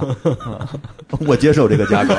[1.27, 2.14] 我接受这个价格，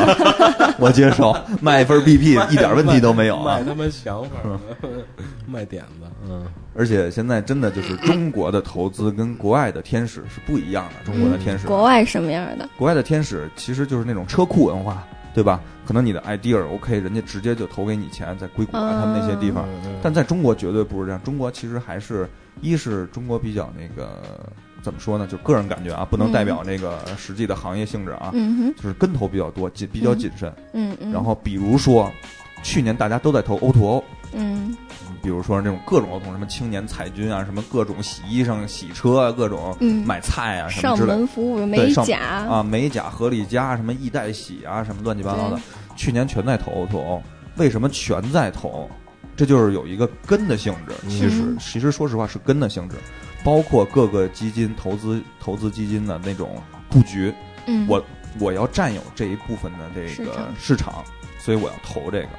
[0.79, 3.57] 我接受卖一份 BP 一点问题都没有啊。
[3.57, 4.29] 卖他们想法，
[5.47, 6.45] 卖点子，嗯。
[6.77, 11.09] 而且现在真的就是中国的投资跟国外的天使是不一样的。
[11.09, 12.67] 中国的天使，国外什么样的？
[12.77, 15.01] 国外的天使其实就是那种车库文化，
[15.33, 15.61] 对吧？
[15.85, 19.65] 可能你的 idea OK，人家直接就投给你钱，在硅谷啊他们那些地方。
[20.01, 21.21] 但在中国绝对不是这样。
[21.23, 22.27] 中国其实还是
[22.61, 24.21] 一是中国比较那个
[24.81, 25.27] 怎么说呢？
[25.27, 28.33] 就个人感觉啊，不能代表那个实际的行业性质啊。
[28.75, 30.51] 就是跟投比较多，谨比较谨慎。
[30.73, 31.11] 嗯嗯。
[31.11, 32.11] 然后比如说，
[32.63, 34.03] 去年大家都在投 O to O。
[34.33, 34.75] 嗯。
[35.25, 41.09] 比如说那种各种儿童，什么青年彩军啊，什么各种洗衣裳、洗车啊，各种买菜啊，什么之类。
[41.09, 45.59] 上门服务美甲啊，美甲、合理家，什么易代洗啊，什么乱七八糟的，
[45.95, 47.19] 去年全在投投。
[47.55, 48.87] 为什么全在投？
[49.35, 50.93] 这就是有一个根的性质。
[51.09, 52.95] 其实，其实说实话是根的性质，
[53.43, 57.33] 包括各个基金投资、投资基金的那种布局。
[57.65, 58.05] 嗯，我
[58.39, 61.03] 我要占有这一部分的这个市场，
[61.39, 62.29] 所以我要投这个。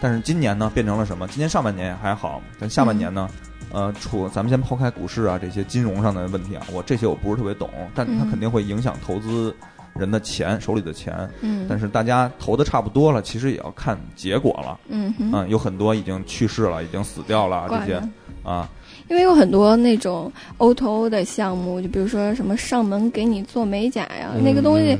[0.00, 1.28] 但是今年呢，变成了什么？
[1.28, 3.28] 今年上半年还好，但下半年呢，
[3.70, 9.54] 呃，除咱们先抛开股市啊这些金融上的问题啊，我这些我不是特别懂，但它肯定会影响投资
[9.94, 11.28] 人的钱手里的钱。
[11.42, 11.66] 嗯。
[11.68, 14.80] 但是大家投的差不多了，其实也要看结果了。
[14.88, 18.02] 嗯嗯，有很多已经去世了，已经死掉了这些
[18.42, 18.68] 啊。
[19.08, 24.96] 因为有很多那种 O to O 的项目，就比如说什么上门给你做美甲呀，那个东西。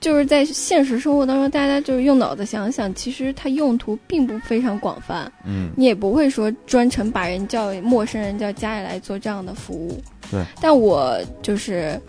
[0.00, 5.30] 就是在现实生活当中，大家就是用脑子想想，其实它用途并不非常广泛。
[5.44, 10.00] 嗯，你也不会说专程把人叫陌生人叫家里来做这样的服务。
[10.30, 10.40] 对。
[10.60, 12.00] 但我就是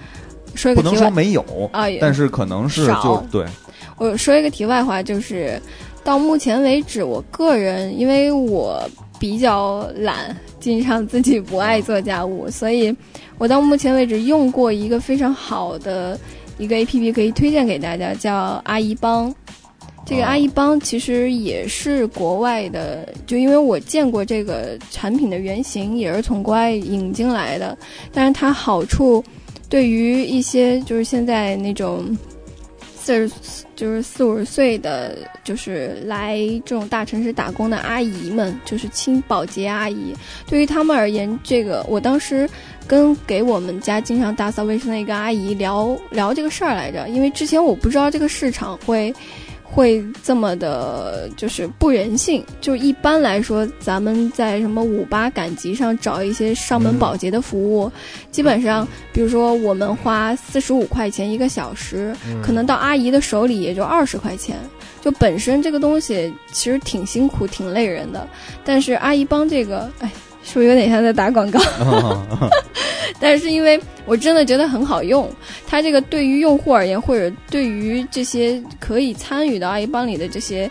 [0.54, 1.42] 说一个不能说没有
[1.74, 3.44] 啊，但是可能是就对。
[3.98, 5.60] 我说一个题外话，就是
[6.04, 8.88] 到目前为止，我个人因为我
[9.20, 12.96] 比较懒，经常自己不爱做家务，所以
[13.40, 16.16] 我到目前为止用过一个非常好的。
[16.60, 19.34] 一个 A P P 可以推荐给大家，叫阿姨帮。
[20.06, 27.78] 这个阿姨帮其实也是国外的，就因为我见过这个产品的原型，也是从国外引进来的。
[28.12, 29.24] 但是它好处，
[29.70, 32.18] 对于一些就是现在那种
[32.98, 33.34] 四十
[33.76, 40.14] 就是四五十岁的，就是来这种大城市打工的阿姨们，就是清保洁阿姨，
[40.48, 42.50] 对于他们而言，这个我当时。
[42.90, 49.14] 跟给我们家经常打扫卫生的一个阿姨聊聊这个事儿来着，因为之前我不知道这个市场会
[49.64, 52.44] 会这么的，就是不人性。
[52.60, 57.92] 就一般来说，咱们在什么五八赶集上找一些上门保洁的服务，
[58.32, 64.58] 基本上，比如说我们花四十五块钱一个小时，可能到阿姨的手里也就二十块钱。
[65.00, 68.28] 就本身这个东西其实挺辛苦、挺累人的，
[68.66, 70.12] 但是阿姨帮这个，哎，
[70.44, 71.60] 是不是有点像在打广告？
[73.20, 75.30] 但是因为我真的觉得很好用，
[75.68, 80.70] 它这个对于用户而言，或者对于这些可以参与到阿姨帮里的这些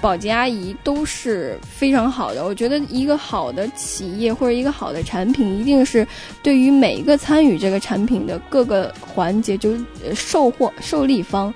[0.00, 2.44] 保洁阿姨都是非常好的。
[2.44, 6.06] 我觉得一个好的企业或者一个好的产品，一定是
[6.42, 11.52] 对于每一个参与这个产品的各个环节，就是售货受利方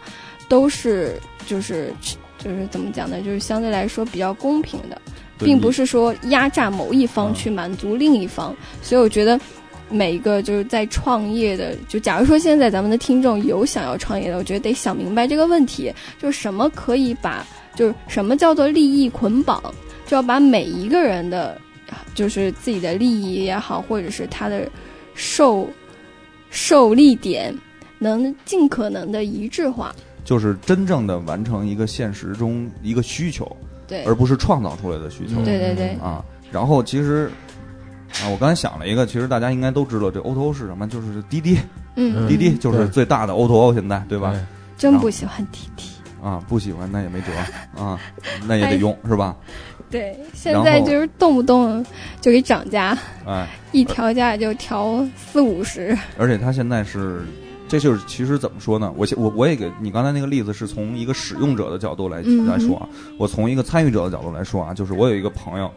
[0.48, 1.20] 都是。
[1.46, 1.92] 就是
[2.38, 3.20] 就是怎么讲呢？
[3.20, 4.98] 就是相对来说比较公平的，
[5.38, 8.54] 并不是说压榨某一方去满足另一方。
[8.82, 9.38] 所以我觉得
[9.90, 19.62] 每一个就是在创业的，就假如说现在咱们的听众有想要创业的，我觉得得想明白这个问题：就是什么可以把，就是什么叫做利益捆绑，
[20.06, 21.60] 就要把每一个人的，
[22.14, 24.68] 就是自己的利益也好，或者是他的
[25.14, 25.68] 受
[26.50, 27.54] 受力点，
[27.98, 29.94] 能尽可能的一致化。
[30.24, 33.54] 就是真正的完成一个现实中一个需求，
[33.86, 35.36] 对，而不是创造出来的需求。
[35.44, 35.88] 对对对。
[36.02, 37.30] 啊，然后其实
[38.22, 40.88] 啊，我刚才想了一个，其实大家应该都知道，这 O to O 是什么？
[40.88, 41.58] 就是滴滴。
[41.96, 42.28] 嗯。
[42.28, 44.34] 滴滴就是最大的 O to O，现在对吧？
[44.76, 45.90] 真不喜欢滴滴。
[46.22, 47.26] 啊，不喜欢那也没辙
[47.82, 48.00] 啊，
[48.46, 49.36] 那也得用是吧？
[49.90, 51.84] 对，现在就是动不动
[52.20, 55.96] 就给涨价，哎，一调价就调四五十。
[56.16, 57.22] 而且它现在是。
[57.74, 58.92] 这就是其实怎么说呢？
[58.96, 65.68] 我我我也给你刚才那个例子是从一个使用者的角度来来说啊，我从一个参与者的角度来说啊，就是我有一个朋友，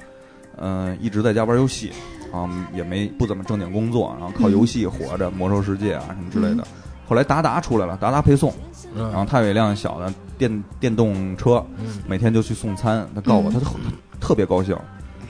[0.57, 1.91] 嗯，一直在家玩游戏，
[2.31, 6.63] 啊，也没不怎么正经工作，然后靠游戏活着，魔兽世界啊什么之类的。
[7.09, 8.53] 后来达达出来了，达达配送，
[8.95, 11.65] 然后他有一辆小的电电动车，
[12.07, 13.09] 每天就去送餐。
[13.15, 13.71] 他告诉我，他特
[14.19, 14.77] 特别高兴。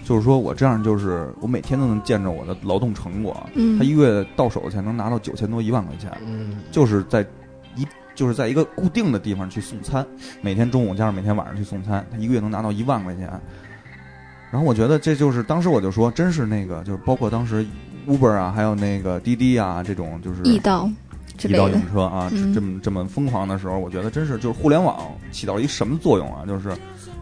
[0.08, 3.36] 就是说我这样，就是我每天都能见着我的劳动成果。
[3.78, 6.10] 他一个月到手才能拿到九千多一万块钱。
[6.26, 7.28] 嗯，就是在
[7.76, 10.08] 一就是在一个固定的地方去送餐，
[10.42, 13.30] 每天中午加上每天晚上去送餐，他一个月能拿到一万块钱。
[14.50, 17.66] 然后我觉得这就是当时我就说，真是那个就是包括当时
[18.08, 20.90] Uber 啊，还有那个滴滴啊这种就是易到
[21.44, 26.46] 易到用车啊，这么这么疯狂的时候，我觉得真是就是互联网起到一什么作用啊？
[26.48, 26.72] 就是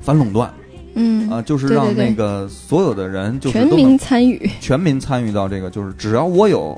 [0.02, 0.54] 反垄断。
[0.96, 6.76] 嗯啊，就是让那个所有的人就是全民参与， 全民参与到这个，就是只要我有，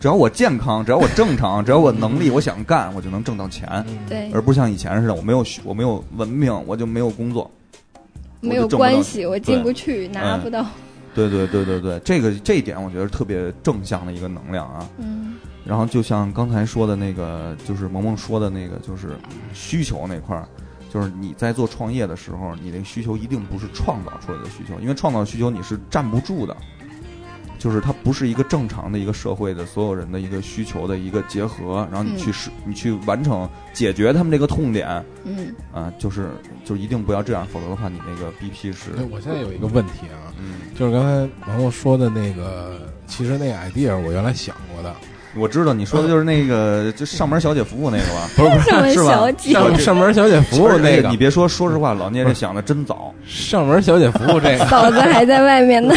[0.00, 3.84] 只要我健康，只要我正常，只要我能力，我想干，我就能挣到钱。
[4.08, 7.50] 对，而不像以前似的，我没有我没有文明，我就没有工作，
[8.40, 10.64] 没有关系，我进不去，拿不到。
[11.14, 14.88] 对对对对对，这个这一点我觉得特别正向的一个能量啊。
[14.98, 15.34] 嗯。
[15.64, 19.16] 然后就像刚才说的那个，就是萌萌说的那个，就是
[19.54, 20.46] 需求那块儿。
[20.94, 26.56] 就是你在做创业的时候，你的需求一定不是创造出来的需求，因为创造需求你是站不住的。
[27.58, 35.04] 就是它不是一个正常的一个社会的所有人的一个需求的一个结合，然后你去是，你去完成解决他们这个痛点。
[35.24, 35.52] 嗯。
[35.72, 36.28] 啊，就是
[36.64, 38.90] 就一定不要这样，否则的话，你那个 BP 是。
[39.10, 44.94] 我现在有一个问题啊，嗯，就是刚才王璐说的那个，其实那个 idea 我原来想过的。
[45.36, 48.28] 我知道你说的就是那个，就上门小姐服务那个吧？
[48.36, 49.30] 不是不是，是吧？
[49.38, 53.12] 上上门小姐服务那个，你别说，说实话，老聂这想的真早。
[53.26, 55.94] 上门小姐服务这个， 嫂子还在外面呢。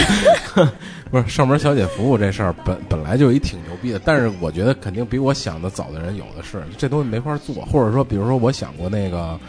[1.10, 7.64] 不是上门小姐服务这事儿，本本来就一挺牛逼的，但是我觉得肯定比我想的早的人有的是，这东西没法做。
[7.72, 9.40] 或者说，比如说我想过那个，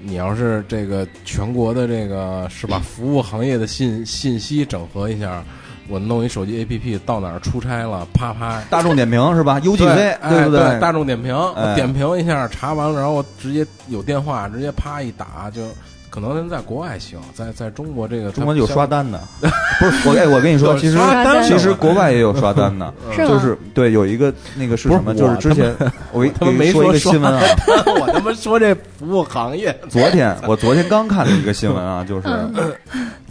[0.00, 5.44] 你要是这个全国的这个是吧，服务行业的信信息整合一下。
[5.88, 9.76] 我弄一手机 APP，到哪儿出差了，啪啪，大众点评是吧？UGC
[10.28, 10.78] 对不对？
[10.78, 11.34] 大众点评，
[11.74, 15.62] 点评一下，查完了，然后我直接有电话，直接啪一打，就
[16.10, 19.18] 可能在国外行，在在中国这个中国有刷单的，
[19.80, 20.98] 不是我哎，我跟你说，其实
[21.46, 25.14] 其实国外也有刷单的， 就是对有一个那个是什么？
[25.14, 25.74] 就是之前
[26.12, 27.42] 我给你说一个新闻啊，
[28.00, 32.28] 我他妈说这服务行业，昨天我昨天刚看了一个新闻啊，就是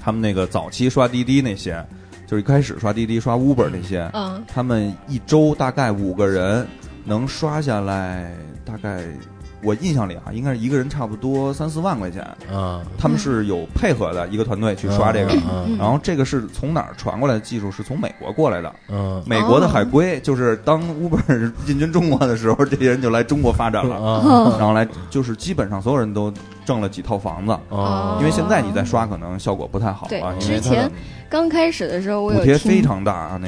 [0.02, 1.86] 他们那个早期刷滴滴那些。
[2.28, 4.12] 就是一开始刷滴滴、刷 Uber 那些，
[4.46, 6.68] 他们一周大概五个人
[7.06, 9.02] 能刷下来，大概
[9.64, 12.28] 我印象里啊，应该是一个人差不多三四万块钱。
[12.52, 15.34] 嗯，他们是有配合的一个团队去刷这个，
[15.80, 17.72] 然后这个是从哪儿传过来的技术？
[17.72, 18.76] 是从美国过来的。
[18.90, 23.98] 嗯，美国的海归就是当 Uber 进军中国的时候，这些人就来中国发展了，
[24.60, 26.32] 然后来就是基本上所有人都
[26.68, 27.58] 挣了几套房子。
[28.20, 30.92] 因为现在你再刷可能效果不太好对，之前。
[31.30, 32.82] 刚开始的时候，我有听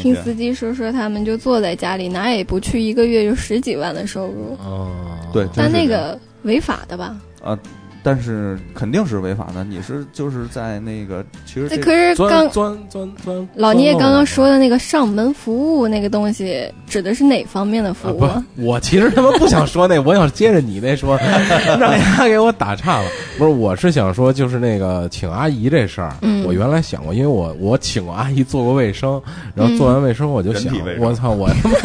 [0.01, 4.57] 听司机说说，他们就坐在家里，哪也不去，一个月就十几万的收入。
[4.61, 4.91] 哦，
[5.31, 7.15] 对，但那个违法的吧？
[7.41, 7.57] 啊，
[8.01, 9.63] 但是肯定是违法的。
[9.63, 18.27] 你是就是在那个，其实这可是刚钻钻钻，老聂刚刚说的那个上门服务那个东西，指的是哪方面的服务？
[18.55, 21.17] 我其实他妈不想说那，我想接着你那说，
[21.79, 23.09] 让他给我打岔了。
[23.37, 26.13] 不是，我是想说，就是那个请阿姨这事儿，
[26.45, 29.21] 我原来想过，因为我我请过阿姨做过卫生，
[29.55, 31.75] 然后做完卫生我就想，我操，我他妈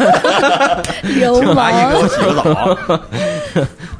[1.03, 3.01] 请阿姨给我洗个澡。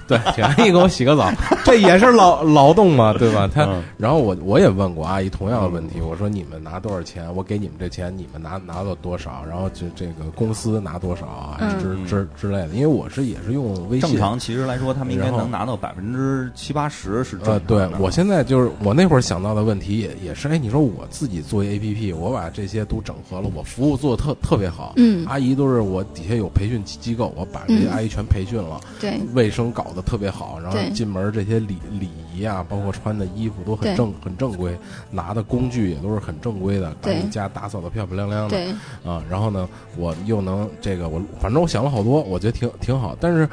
[0.07, 1.31] 对， 请阿姨给我洗个澡，
[1.63, 3.49] 这也是劳劳动嘛，对吧？
[3.53, 7.33] 他，然后我我也问过阿姨同样的问题，我说你们拿多少钱？
[7.35, 9.43] 我给你们这钱，你们拿拿到多少？
[9.49, 11.59] 然后这这个公司拿多少啊？
[11.79, 12.69] 之之之类的。
[12.69, 34.77] 因为我是也是用微信，正常其实来说，他们应该能拿到百分之七八十是呃，对我现在就是我那会儿想到的问题也也是，哎，你说我自己做 A P P，我把这些都整合了，我服务做的特特别好，嗯，阿姨都是我底下有培训机构，我把这些阿姨全培训了，对，卫生搞得特别好，然后进门这些礼礼仪啊，包括穿的衣服都很正很正规，
[35.09, 38.57] 拿的工具也都是很正规的，把你家打扫的漂漂亮亮的，
[39.03, 39.67] 啊，然后呢，
[39.97, 43.49] 我又能这个我反正我想了好多，我觉得挺挺好，但是。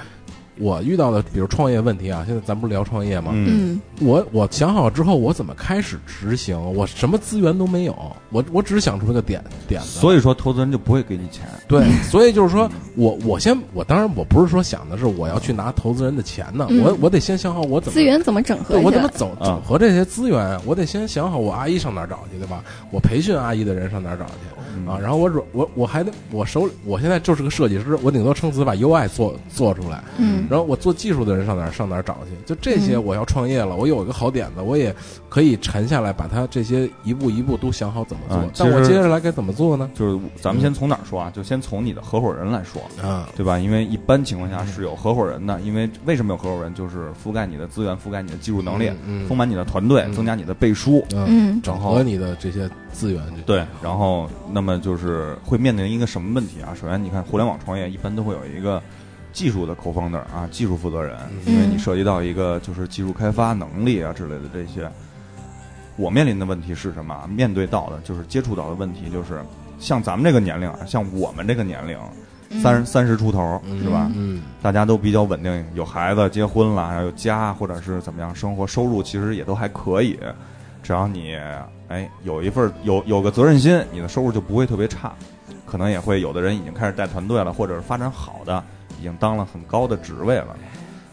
[0.58, 3.32] 我遇到的，比如创业问题啊，现在咱不是聊创业吗？
[3.34, 6.60] 嗯，我我想好之后，我怎么开始执行？
[6.74, 7.96] 我什么资源都没有，
[8.30, 9.88] 我我只是想出一个点点子。
[9.88, 11.46] 所以说，投资人就不会给你钱。
[11.66, 22.62] 对，所以就是说我我先我当然我不是说想的是我要去拿投资人的钱呢，我我得先想好我怎么资源怎么整合，我怎么整整合这些资源，我得先想好我阿姨上哪找去，对吧？
[22.90, 24.32] 我培训阿姨的人上哪找去
[24.86, 24.98] 啊？
[25.00, 30.02] 然后我软我我还得我手里我现在就是个设计师，我顶多撑死把 UI 做做出来。
[30.18, 30.46] 嗯。
[30.50, 32.30] 然后我做技术的人上哪上哪找去？
[32.46, 34.94] 就这些，我要创业了，我有一个好点子，我也
[35.28, 38.50] 可以沉下来，把它这些一步一步都想好怎么做。
[38.58, 39.90] 但我接下来该怎么做呢？
[39.94, 41.30] 就是咱们先从哪儿说啊？
[41.34, 43.58] 就先从你的合伙人来说啊，对吧？
[43.58, 46.72] 因为一般情况下是有合伙人的，因为为什么有合伙人？
[46.72, 48.90] 就是覆盖你的资源，覆盖你的技术能力，
[49.28, 53.22] 丰满你的团队，增加你的背书，嗯，整合你的这些资源。
[53.44, 56.72] 对，然后那么就是会面临一个什么问题啊？
[56.80, 58.80] 首先，你看互联网创业一般都会有一个。
[59.34, 64.86] 技术的 co-founder 啊，技术负责人，因为你涉及到一个就是技术开发能力啊之类的这些，
[65.96, 67.26] 我面临的问题是什么？
[67.34, 69.42] 面对到的就是接触到的问题，就是
[69.78, 71.98] 像咱们这个年龄啊，像我们这个年龄，
[72.60, 74.10] 三三十出头是吧？
[74.14, 80.18] 嗯，大家都比较稳定，有孩子，结婚了，然后有家，或者是怎么样，生活收入其实也都还可以。
[80.82, 81.36] 只要你
[81.88, 85.12] 哎有一份有有个责任心，你的收入就不会特别差。
[85.64, 88.62] 可能也会有的人已经开始带团队了，或者是发展好的。
[89.00, 90.56] 已经当了很高的职位了，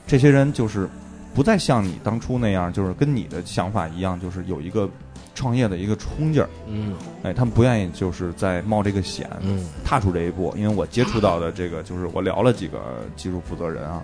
[0.05, 0.87] 这些人就是
[1.33, 4.87] 不再像你当初那样，就是跟你的想法一样，就是有一个
[5.33, 6.47] 创业的一个冲劲儿。
[6.67, 6.93] 嗯，
[7.23, 10.53] 哎，他们不愿意就是在冒这个险，嗯，踏出这一步。
[10.55, 14.03] 因为我接触到的这个，就是我聊了几个技术负责人啊，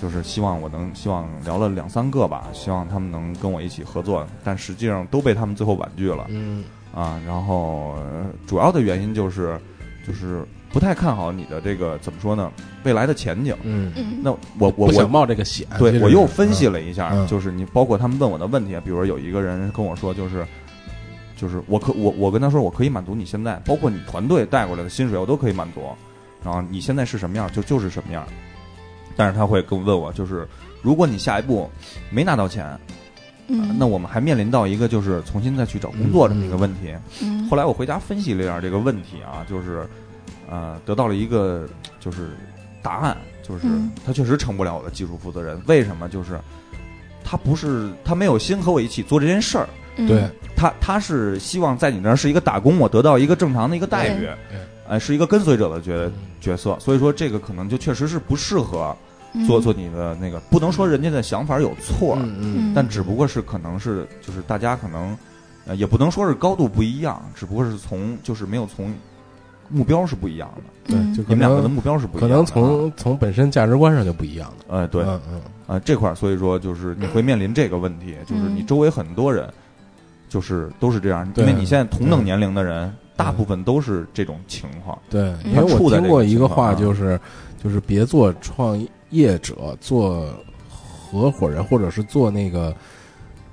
[0.00, 6.26] 就是希望我能希望聊了两三个吧，希望他们能跟我一起合作，但实际上都被他们最后婉拒了。
[6.28, 7.96] 嗯，啊，然后
[8.46, 9.58] 主要的原因就是
[10.06, 10.44] 就是。
[10.72, 12.52] 不太看好你的这个怎么说呢？
[12.84, 13.56] 未来的前景。
[13.62, 15.66] 嗯，那我我我想冒这个险。
[15.78, 20.44] 对我又分析了一下，就是你包括他们问我的问题，比如说有一个人跟我说，就是
[21.34, 25.80] 就是我可我我跟他说我可以满足你现在，包括你团队带过来的薪水，我都可以满足。
[26.44, 28.26] 然后你现在是什么样，就就是什么样。
[29.16, 30.46] 但是他会跟问我，就是
[30.82, 31.68] 如果你下一步
[32.10, 32.78] 没拿到钱，
[33.78, 36.94] 那我们还面临到一个就是重新再去找工作这么一个问题。
[37.50, 39.88] 后来我回家分析了一下这个问题啊，就是。
[40.48, 42.30] 呃，得到了一个就是
[42.80, 43.66] 答案，就是
[44.06, 45.60] 他确实成不了我的技术负责人。
[45.66, 46.08] 为什么？
[46.08, 46.38] 就是
[47.24, 49.68] 他不是他没有心和我一起做这件事儿。
[50.06, 50.22] 对，
[50.54, 54.28] 他他是希望在你那儿是一个打工，我得到一个正常的一个待遇，
[54.86, 56.08] 哎，是一个跟随者的角
[56.40, 56.78] 角色。
[56.78, 58.96] 所以说，这个可能就确实是不适合
[59.44, 60.38] 做做你的那个。
[60.50, 65.16] 不能说人家的想法有错，嗯但只不过是可能是就是大家可能
[65.66, 68.94] 呃也不能说是高度不一样，只不过是从就是没有从。
[69.68, 70.48] 目标是不一样
[70.86, 74.76] 的，对，就你们两个的目标是不一样，可能从从本身价值观上就不一样的。
[74.76, 79.52] 哎，对，嗯嗯，啊，这块儿，所以说就是你会面临这个问题，就是你周围很多人，
[80.28, 84.96] 就是都是这样，因为你现在同等年龄的人，大部分都是这种情况。
[85.10, 87.18] 对，因为我听过一个话，就是
[87.60, 88.80] 就是别做创
[89.10, 90.26] 业者，做
[90.68, 92.74] 合伙人，或者是做那个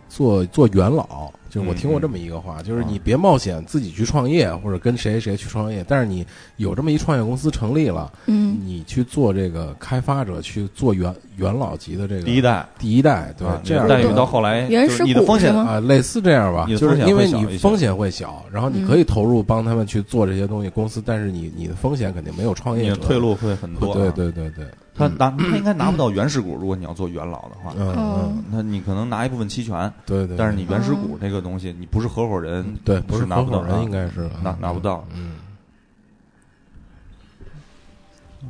[0.09, 1.31] 做做元老。
[1.49, 5.85] 就是我听过这么一个话，就是你别冒险自己去创业，或者跟谁谁去创业。
[5.87, 6.25] 但是你
[6.57, 23.93] 有这么一创业公司成立了，嗯，你去做这个开发者，去做元元老级的这个第一代，第一代，对吧，这样待遇到后来，原始你的风险啊，类似这样吧，就是因为你风险会小，然后你可以投入帮他们去做这些东西公司，但是你你的风险肯定没有创业者，退路会很多。
[23.93, 24.65] 对对对对。
[24.95, 35.33] 他拿他应该拿不到原始股，如果你要做元老的话，嗯嗯，那你可能拿一部分期权，对对，但是你原始股这个东西，你不是合伙人，对，不是合伙人，应该是拿拿不到，嗯。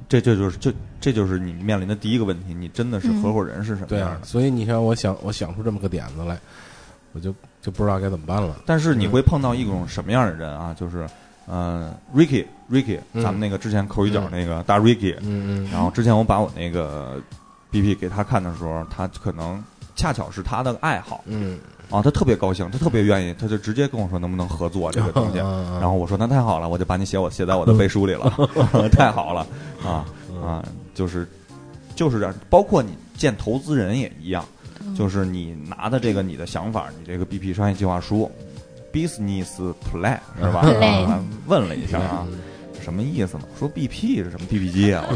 [0.09, 4.25] 这这就是这这就是你面临的第一个问题，你真的是合伙人是什么样的？
[4.25, 6.35] 所以你看，我想我想出这么个点子来，
[7.13, 8.57] 我就就不知道该怎么办了。
[8.65, 10.73] 但是你会碰到一种什么样的人啊？
[10.73, 11.07] 就是
[11.47, 17.21] 嗯，Ricky Ricky，咱们那个之前抠一角那个大 Ricky，嗯嗯，然后之前我把我那个
[17.71, 19.63] BP 给他看的时候，他可能
[19.95, 21.59] 恰巧是他的爱好，嗯。
[21.89, 25.37] 啊，他特别高兴，他特别愿意，他就直接跟我说能不能合作这个东西。
[25.79, 28.33] 然后我说那太好了，我就把你写我写在我的背书里了，
[28.91, 29.45] 太好了
[29.85, 30.03] 啊
[30.43, 30.65] 啊！
[30.95, 31.27] 就是
[31.93, 34.43] 就是这样，包括你见投资人也一样，
[34.97, 38.31] 就是你拿的这个你的想法，你这个 BP 商业计划书
[38.93, 40.63] ，business plan 是吧？
[41.47, 42.25] 问了一下啊，
[42.81, 43.43] 什么意思呢？
[43.59, 45.03] 说 BP 是什么 BP 机啊？
[45.09, 45.15] 我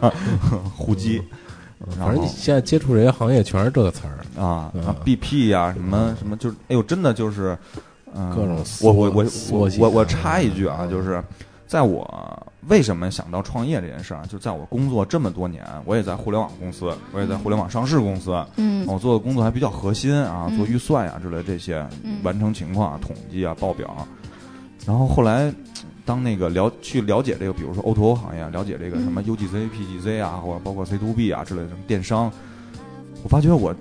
[0.00, 0.12] 操，
[0.76, 1.20] 呼机。
[1.98, 4.70] 反正你现在接触这些行业全是这个词儿啊
[5.04, 7.56] ，BP 呀，什么什么，就是哎呦，真的就是，
[8.14, 11.22] 嗯，各种我我我我我我插一句啊，就是
[11.66, 21.86] 在我为什么想到创业这件事儿，就在我工作这么多年，我也在互联网公司，我也在互联网上市公司，嗯，我做的工作还比较核心啊，做预算呀之类这些，
[22.22, 24.06] 完成情况啊、统计啊、报表，
[24.86, 25.52] 然后后来。
[26.06, 32.32] 当那个了去了解这个，比如说 O to O 行业，了解这个什么 UGC、PGC 啊，或者包括 C to B 啊之类的什么电商，
[33.22, 33.72] 我发觉我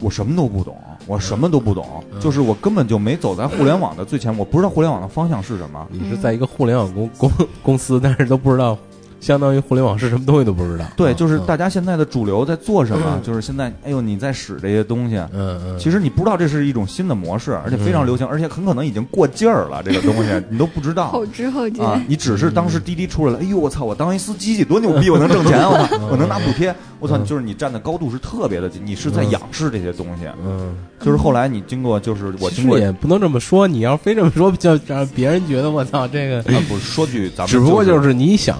[0.00, 0.76] 我什么都不懂，
[1.06, 5.86] 我什么都不懂，就是我根本就没走在互联网的最前，我不知道互联网的方向是什么。
[5.90, 7.32] 你是在一个互联网公公
[7.62, 8.76] 公司，但是都不知道。
[9.18, 10.84] 相当于互联网是什么东西都不知道。
[10.94, 13.18] 对，就是大家现在的主流在做什么？
[13.24, 19.82] 就是现在，哎呦，你在使这些东西，嗯嗯，其实你不知道这是一种新的模式，而且非常流行，而且很可能已经过劲儿了。
[19.82, 21.08] 这个东西 你都不知道。
[21.10, 22.00] 后知后觉啊！
[22.06, 23.84] 你只是当时滴滴出来了，哎呦我操！
[23.84, 25.08] 我当一司机多牛逼！
[25.08, 26.08] 我能挣钱，我！
[26.10, 26.72] 我能拿补贴，
[27.06, 27.24] 我操！
[27.24, 30.24] 就是你站的高度是特别的低，你是在仰视这些东西。
[30.44, 33.66] 嗯，就是后来你经过，就是我经过也不能这么说。
[33.66, 36.42] 你要非这么说，就让别人觉得我操这个。
[36.68, 38.58] 不说句咱们，只不过就是你想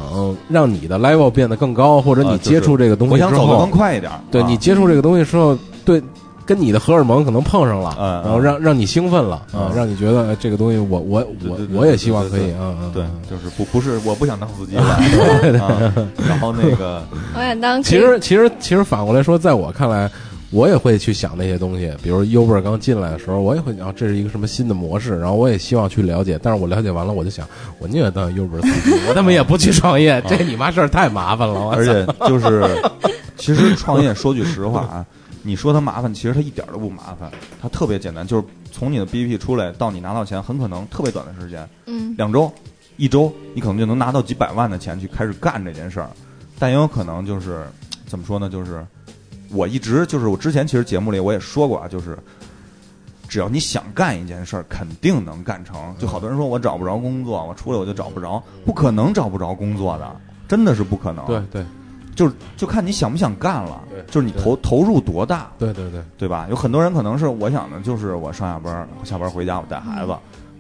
[0.48, 1.26] 让你的 level。
[1.36, 4.10] 变得更高，或者你接触这个东西之后，我想走得更快一点。
[4.30, 6.00] 对你接触这个东西之后，对，
[6.46, 14.98] 跟你的荷尔蒙可能碰上了，然后让让你兴奋了，啊，让你觉得这个东西，我我我我也希望可以，嗯嗯，对，就是不不是我不想当司机了，
[16.26, 17.02] 然后那个
[17.36, 17.82] 我想当。
[17.82, 20.10] 其实其实其实反过来说，在我看来。
[20.52, 26.38] 我也会去想那些东西，比如 Uber 刚进来的时候，我也会想这是一个什么新的模式，然后我也希望去了解。
[26.40, 27.44] 但是我了解完了，我就想，
[27.80, 31.70] 我宁愿当 Uber 司机，我他妈也不去创业，这你妈事儿太麻烦了。
[31.70, 32.64] 而且 就是，
[33.36, 35.04] 其实创业说句实话啊，
[35.46, 37.30] 你说它麻烦，其实它一点都不麻烦，
[37.62, 42.52] 它特别简单，就是从你的 BP 出来到你拿到钱，很可能特别短的时间，嗯，两周、
[42.96, 46.10] 一周，你可能就能拿到几百万的钱去开始干这件事儿，
[46.58, 47.64] 但也有可能就是
[48.06, 48.84] 怎么说呢，就是。
[49.52, 52.18] 我一直就是我之前其实节目里我也说过啊，就是
[53.28, 55.94] 只要你想干一件事儿，肯定能干成。
[56.00, 60.16] 就好多人说我找不着工作，我出来我就找不着，不可能找不着工作的，
[60.48, 61.24] 真的是不可能。
[61.26, 61.64] 对对，
[62.16, 63.80] 就是就看你想不想干了。
[63.88, 65.52] 对，就是你投投入多大。
[65.56, 66.48] 对对对，对吧？
[66.50, 70.12] 有很多人可能是我想的就是我上下班，下班回家我带孩子。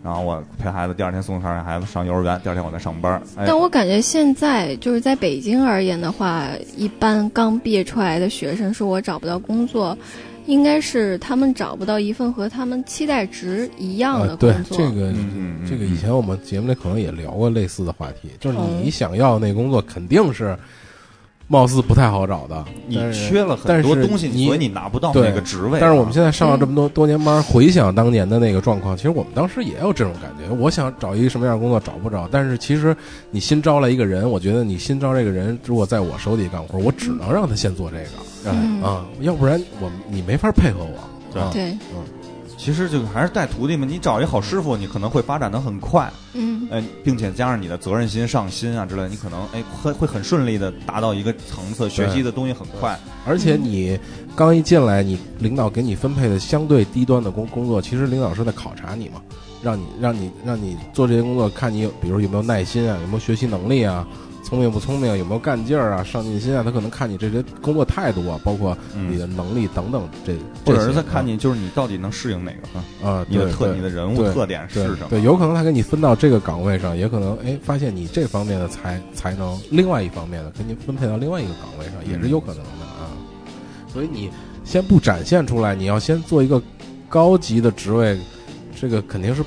[0.04, 3.20] 然后我陪孩子，第二天送上孩子上幼儿园，第二天我再上班。
[3.38, 6.46] 但我感觉现在就是在北京而言的话，
[6.76, 9.98] 一般刚毕业出来的学生说我找不到工作，
[10.44, 14.76] 应该是他们找不到一份和他们期待值一样的工作。
[14.76, 15.12] 对这个，
[15.68, 20.56] 这个以前我们节目里可能也聊过类似的话题，就是你想要那工作肯定是。
[21.48, 25.78] 貌似不太好找的，你缺了很多东西，所以你拿不到那个职位。
[25.80, 30.52] 但是我们现在上了这么多多年班，回想当年的那个状况，其实我们当时也有这种感觉。
[30.56, 32.96] 我想找一个什么样的工作找不着，但是其实
[33.30, 38.50] 你新招来一个人，我觉得你新招这个人如果在我手底干活，我只能让他先做这个，
[38.86, 41.50] 啊，要不然我你没法配合我。
[41.52, 42.02] 对，嗯。
[42.66, 52.98] 其实就还是带徒弟嘛，你找一好师傅，你可能会发展的很快，嗯，哎，并且加上你的责任心、上心啊之类，你可能哎会会很顺利的达到一个层次，学习的东西很快。
[53.24, 53.96] 而且你
[54.34, 59.22] 刚一进来，你领导给你分配的相对低端的工工作，其实领导是在考察你嘛，
[59.62, 64.04] 让你让你让你做这些工作，看你有比如有没有耐心啊，有没有学习能力啊。
[64.46, 66.62] 聪明不聪明，有没有干劲儿啊，上进心啊？
[66.62, 68.78] 他可能看你这些工作态度啊，包括
[69.10, 73.26] 你的能力等等，这或者是他看你就是你到底能适应哪个啊？
[73.28, 75.08] 你的特你的人物特点是什么？
[75.10, 83.10] 对，有可能他给你分到这个岗位上，也可能哎发现你这方面的才才能，另外一方面的给你分配到另外一个岗位上，也是有可能的啊。
[83.92, 84.30] 所以你
[84.64, 86.62] 先不展现出来，你要先做一个
[87.08, 88.16] 高级的职位，
[88.80, 89.42] 这个肯定是。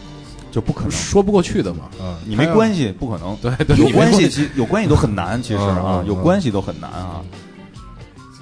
[0.51, 3.35] 就不可能说不过去的嘛，嗯，你没关系，不可能。
[3.41, 7.21] 对对，有关系其实有关系都很难，其实啊，有关系都很难啊。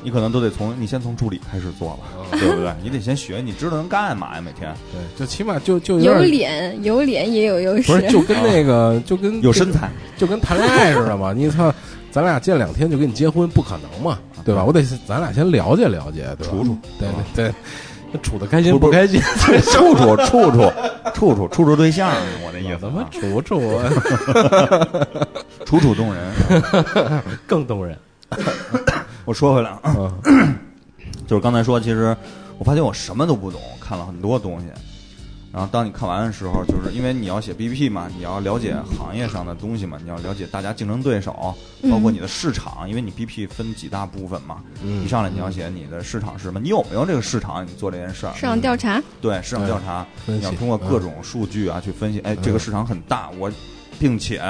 [0.03, 2.71] 你可能都得从你先从助理开始做吧，对不对？
[2.81, 4.41] 你得先学，你知道能干嘛呀？
[4.41, 7.91] 每天对，就起码就就有脸，有脸也有优势。
[7.91, 11.33] 不是，就跟那个，就跟有身材，就跟谈恋爱似的嘛。
[11.35, 11.73] 你操，
[12.09, 14.63] 咱俩见两天就跟你结婚，不可能嘛，对吧？
[14.63, 17.55] 我得咱俩先了解了解，处处，对对对，
[18.21, 19.19] 处的开心不开心，
[19.61, 20.71] 处处处处
[21.13, 22.09] 处处处处对象，
[22.43, 22.79] 我那意思。
[22.79, 23.59] 怎么处处，
[25.65, 26.33] 处处动人，
[27.47, 27.97] 更动人。
[29.25, 30.11] 我说回来啊，
[31.27, 32.15] 就是刚才说，其实
[32.57, 34.67] 我发现我什么都不懂，看了很多东西。
[35.51, 41.55] 然后当你看完的时候，就是因为你要写 BP 嘛，你要了解行业上的东西嘛，你要了解大家竞争对手，
[41.89, 44.63] 包括你的市场，因为你 BP 分几大部分嘛。
[44.83, 47.65] 一上来你要写你的市场是什么，你有没有这个市场？
[47.65, 48.33] 你做这件事儿。
[48.33, 49.01] 市场调查。
[49.21, 52.19] 对市场调查，你要通过各种数据啊去分析。
[52.19, 53.51] 哎，这个市场很大，我
[53.99, 54.41] 并且。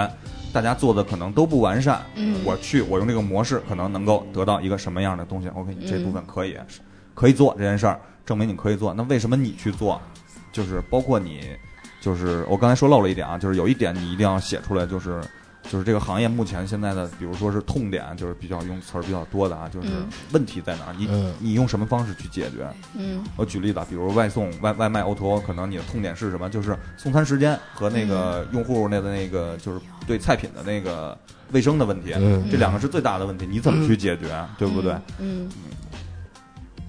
[0.53, 2.01] 大家做的可能都不完善，
[2.43, 6.57] 我去，我用这个模式可能能够得到一个什么样的东西？OK，你这部分可以，
[7.13, 8.91] 可以做这件事儿，证明你可以做。
[8.93, 10.01] 那为什么你去做？
[10.51, 11.41] 就是包括你，
[12.01, 15.21] 就是我刚才说漏了一点啊，就是有一点你一定要写出来，就是。
[15.69, 19.89] 就是这个行业目前现在的，比如说是痛点，就是比较用词儿比较多的啊，就是
[20.31, 20.95] 问题在哪儿？
[20.97, 22.65] 你你用什么方式去解决？
[22.97, 26.49] 嗯，我举例子，比如外送外外卖 O to O，可能你的痛点是什么？
[26.49, 31.17] 就是送餐时间和那个用户那个那个就是对菜品的那个
[31.51, 32.13] 卫生的问题，
[32.49, 34.47] 这两个是最大的问题，你怎么去解决？
[34.57, 34.95] 对不对？
[35.19, 35.49] 嗯，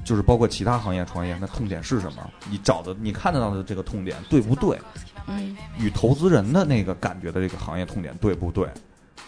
[0.08, 2.30] 就是包括其他行业创业，那痛点是什么？
[2.50, 4.80] 你找的你看得到的这个痛点对不对？
[5.26, 8.66] 嗯，与投资人的那个感觉的这个行业痛点对不对？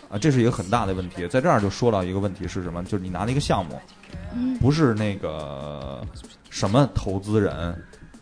[0.09, 1.29] 啊，这是一个很大的问题。
[1.29, 2.83] 在这儿就说到一个问题是什么？
[2.85, 3.79] 就是你拿了一个项目，
[4.59, 6.01] 不是那个
[6.49, 7.77] 什么投资人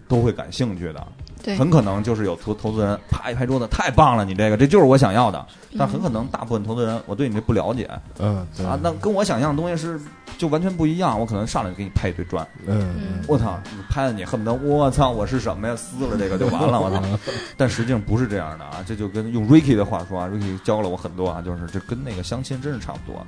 [0.09, 1.07] 都会感兴趣的。
[1.43, 5.47] 对，很可能就是有投投资人啪一拍桌子，太棒了，你这个这就是我想要的。
[5.79, 7.89] 但很可能大部分投资人，我对你这不了解。
[8.19, 8.37] 嗯，
[8.67, 10.01] 啊，那跟我想象的东西是。
[10.37, 12.47] 就完全不一样，我可能上来就给你拍一堆砖。
[12.65, 15.75] 嗯，我操，你拍的你恨不得我操，我是什么呀？
[15.75, 17.03] 撕了这个就完了，我操！
[17.59, 23.27] 但实际上不是这样的啊，这就跟用 Ricky 的话说啊，Ricky 教了我很多啊，就是这跟那个相亲真是差不多。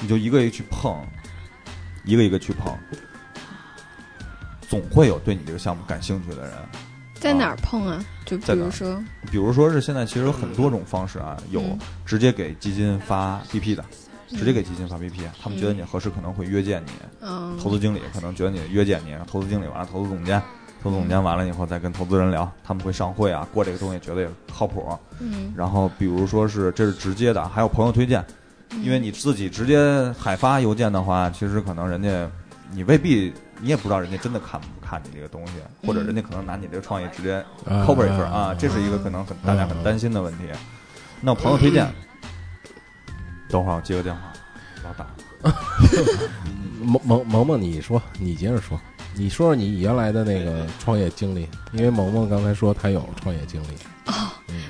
[0.00, 0.98] 你就一个一个去碰，
[2.06, 2.74] 一个一个去碰，
[4.66, 6.52] 总会有对你这个项目感兴趣的人。
[7.26, 8.04] 在哪儿碰啊？
[8.24, 11.62] 就比如说，比如说是现在其实有很多种方式啊，有
[12.04, 13.84] 直接给基金发 BP 的。
[14.30, 16.90] 直接给基金发 BP，他们觉得你合适，可能会约见你。
[17.20, 20.42] 嗯投资经理可能觉得你约见你，投资经理完了，投资总监，
[20.82, 24.84] 投资总监完了以后再跟投资人聊，他们会上会啊，过这个东西觉得也靠谱。
[25.20, 25.54] 嗯。
[25.56, 28.24] 然后比如说是这是直接的，还有朋友推荐，
[28.82, 32.28] 因为你自己直接海发邮件的话，其实可能人家
[32.72, 35.52] 你未必你也不知道人家真的看不看你这个东西，
[35.86, 40.44] 或者人家可能拿你这个创意直接 cover 一份啊，这是一个可能很大家很担心的问题。
[41.20, 41.86] 那朋友推荐。
[43.48, 44.32] 等会儿我接个电话，
[44.82, 45.06] 老打。
[46.82, 48.78] 萌萌萌萌，你说，你接着说，
[49.14, 53.68] 你说说你原来的那个创业经历，因为萌萌刚才说他有创业经历。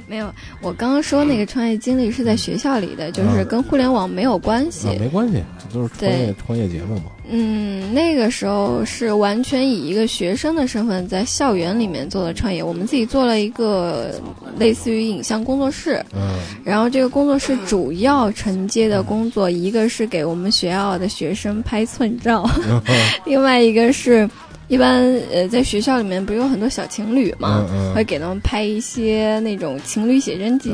[0.07, 4.89] 哦，没有，我刚刚说那个创业经历是在学校里的，就是跟互联网没有关系。
[4.99, 7.05] 没关系，这都是创业创业节目嘛。
[7.29, 12.63] 嗯，那个时候是完全以一个学生的身份在校园里面做的创业。
[12.63, 14.15] 我们自己做了一个
[14.57, 22.49] 类似于影像工作室，嗯，然后这个工作室主要承接的工作，一个是给我们学校的学生拍寸照，
[23.27, 24.29] 另外一个是。
[24.69, 25.03] 一般
[25.33, 30.73] 呃，在学校里面不是有很多小情侣嘛，会给他们拍一些那种情侣写真集，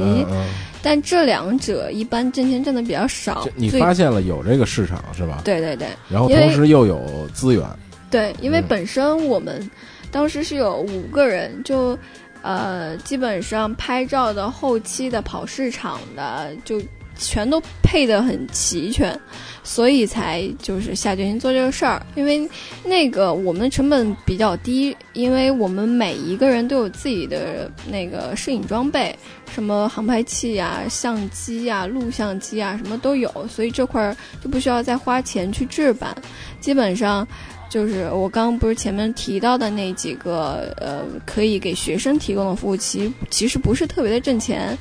[0.82, 3.47] 但这两者一般挣钱挣的比较少。
[3.55, 5.43] 你发现了有这个市场是吧？
[5.45, 5.88] 对对对。
[6.09, 7.62] 然后同时又有资源。
[8.11, 9.70] 对，因为本身我们
[10.11, 11.99] 当时是有五个人，就
[12.43, 16.80] 呃，基本上拍照的、后期的、跑市场的，就
[17.16, 19.18] 全都配得很齐全。
[19.64, 22.50] 所以才就是下决心做这个事儿，因为
[22.84, 29.16] 那个我们的成本比较低，因为我们每一个人都有自己的那个摄影装备，
[29.54, 36.12] 什么航拍器啊、相机啊、录像机啊，什么都有，所以这块儿就不需要再花钱去制版。
[36.60, 37.24] 基本上
[37.70, 44.76] 就是我刚刚不是前面提到的那几个呃，可以给学生提供的服务，其其实不是特别的挣钱。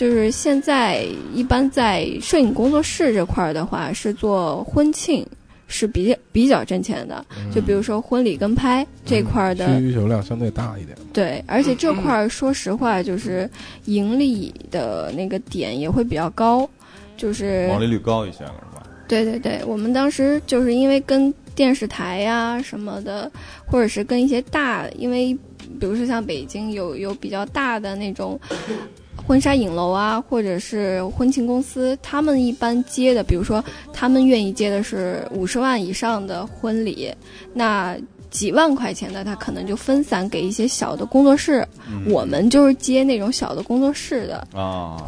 [0.00, 5.26] 就是现在一般在摄影工作室这块儿的话，是做婚庆
[5.68, 7.22] 是比较比较挣钱的。
[7.54, 10.96] 就比如说婚礼跟拍这块儿的需求量相对大一点。
[11.12, 13.46] 对，而且这块儿说实话，就是
[13.84, 16.66] 盈利的那个点也会比较高，
[17.18, 18.86] 就是毛利率高一些了，是吧？
[19.06, 23.30] 对对对，我们当时就是因为跟电视台呀什么的，
[23.66, 25.36] 或者是跟一些大，因为
[25.78, 28.40] 比如说像北京有有比较大的那种。
[29.26, 37.12] 婚纱影楼啊，或者是婚庆公司，他们一般接的，比如说他们愿意接的是五十万以上的婚礼，
[37.54, 37.96] 那。
[38.30, 41.66] 几万块钱的，他可能就分散给一些小的工作室。
[42.06, 44.46] 我们就是接那种小的工作室的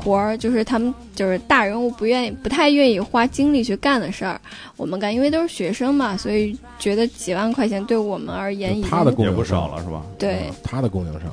[0.02, 4.40] 活儿，就是他们就是大人物不愿意、不太愿意花精力去干的事儿，
[4.76, 5.14] 我们干。
[5.14, 10.02] 因为都是学生嘛，所以觉得几万块钱对我们而言已经也不少了，是吧？
[10.18, 11.30] 对，他的供应商。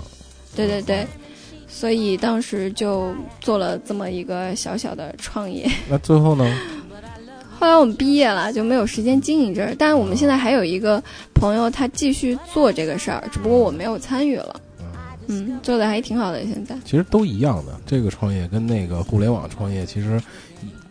[0.56, 1.08] 对对对，
[1.70, 5.70] 所以当时就做了这么一个小小的创业。
[5.88, 6.44] 那最后呢？
[7.60, 9.76] 后来我们毕业了，就没有时间经营这儿。
[9.78, 11.02] 但是我们现在还有一个
[11.34, 14.56] 朋友，他继续做这个事儿，只不过我没有参与了。
[15.28, 16.42] 嗯，做的还挺好的。
[16.46, 20.22] 现在其实都一样的，这个创业跟那个互联网创业其实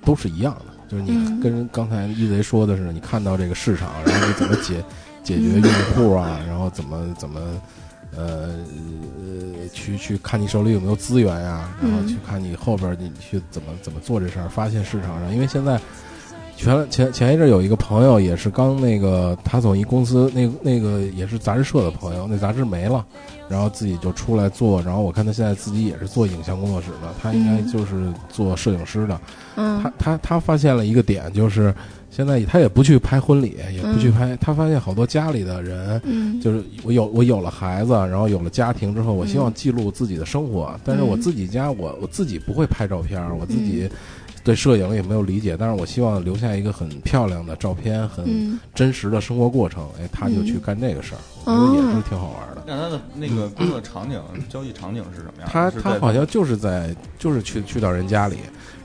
[0.05, 0.67] 都是一样的。
[0.91, 4.85] 就是你跟刚才一贼说的是，你看到这个市场，然后你怎么解
[5.25, 7.41] 解决用户啊，然后怎么怎么
[8.17, 8.51] 呃
[9.19, 15.81] 呃去去看你手里有没有资源呀，然后去看你后边你去怎么怎么做这事儿，发现市场上，因为现在。
[16.61, 23.07] 前前前一阵有一个朋友也是刚那个，他从一公司那那个也是杂志社的朋友，那杂志没了，
[23.49, 29.21] 然后自己就出来做，然后我看他现在自己也是做影像工作室的，他应该就是做摄影师的。
[29.55, 31.73] 嗯，他他他发现了一个点，就是
[32.19, 43.89] 现在他也不去拍婚礼，也不去拍，他发现好多家里的人，就是我有我有了孩子，然后有了家庭之后，我希望记录自己的生活，但是我自己家我我自己不会拍照片，我自己。
[44.45, 49.87] 对摄影也没有理解，但是我希望留下一个很漂亮的照片，很真实的生活过程。
[50.01, 52.63] 哎，他就去干这个事儿，我觉得也是挺好玩的。
[52.67, 55.49] 那他的那个工作场景、交易场景是什么样？
[55.51, 58.37] 他他好像就是在，就是去去到人家里，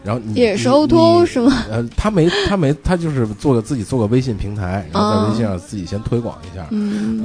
[0.04, 1.64] 然后也是 O to O 是吗？
[1.70, 6.68] 呃，他没他没他就是做个自己做个微信平台，然后在微信上自己先推广一下。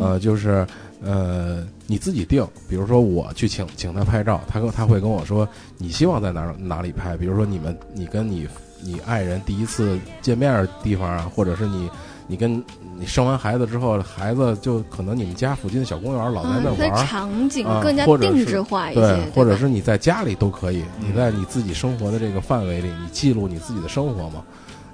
[0.00, 0.66] 呃，就是
[1.02, 1.66] 呃。
[1.90, 5.48] 你自己定，比如说我去请请他拍照，他跟他会跟我说
[5.78, 8.46] 你希望在哪哪里拍，比如说你们你跟你
[8.82, 11.88] 你爱人第一次见面的地方啊，或者是你
[12.28, 12.62] 你跟
[12.96, 24.44] 你生完孩子之后，孩子就可能你们家附近的小公园老在那玩，场景更加定制化一些，对，或者是你在家里都可以，你在你自己生活的这个范围里，你记录你自己的生活嘛，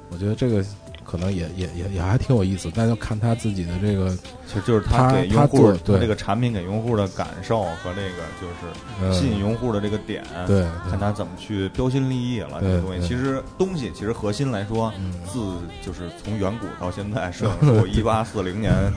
[0.09, 0.65] 我觉得这个。
[1.07, 4.17] 可能也也也也还挺有意思，但要看他自己的这个，
[4.47, 13.01] 其实就是他给用户对这个产品给用户的感受和这个就是吸引用户的这个点，对，看他怎么去标新立异了这个东西。
[13.07, 14.93] 其实东西其实核心来说，
[15.27, 15.41] 自
[15.85, 18.73] 就是从远古到现在，摄影术一八四零年。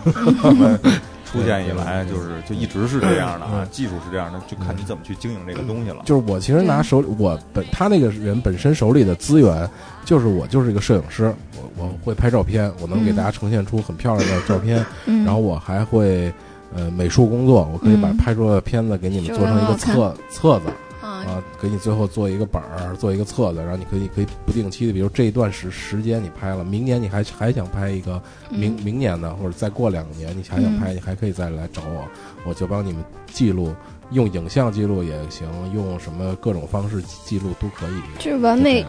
[1.29, 6.03] 出现以来就是就一直是这样的啊，技术是这样的，就看你怎么去经营这个东西了。
[6.05, 9.69] 就是我其实拿手里我本他那个人本身手里的资源，
[10.05, 11.35] 就是我就是一个摄影师，
[11.75, 16.33] 我我会拍照片，我能给大家呈现出很漂亮的照片，然后我还会
[16.75, 20.65] 呃美术工作，我可以把拍出来的片子给你们做成一个册册子。
[21.01, 32.07] 啊，给你最后做一个本儿，做一个册子，然后你可以可以不定期的，比如这一段时时间你拍了，明年你还还想拍一个，明明年的或者再过两年你还想拍，你还可以再来找我，
[32.45, 33.73] 我就帮你们记录，
[34.11, 38.85] 用影像记录也行，用什么各种方式记录都可以，就是完美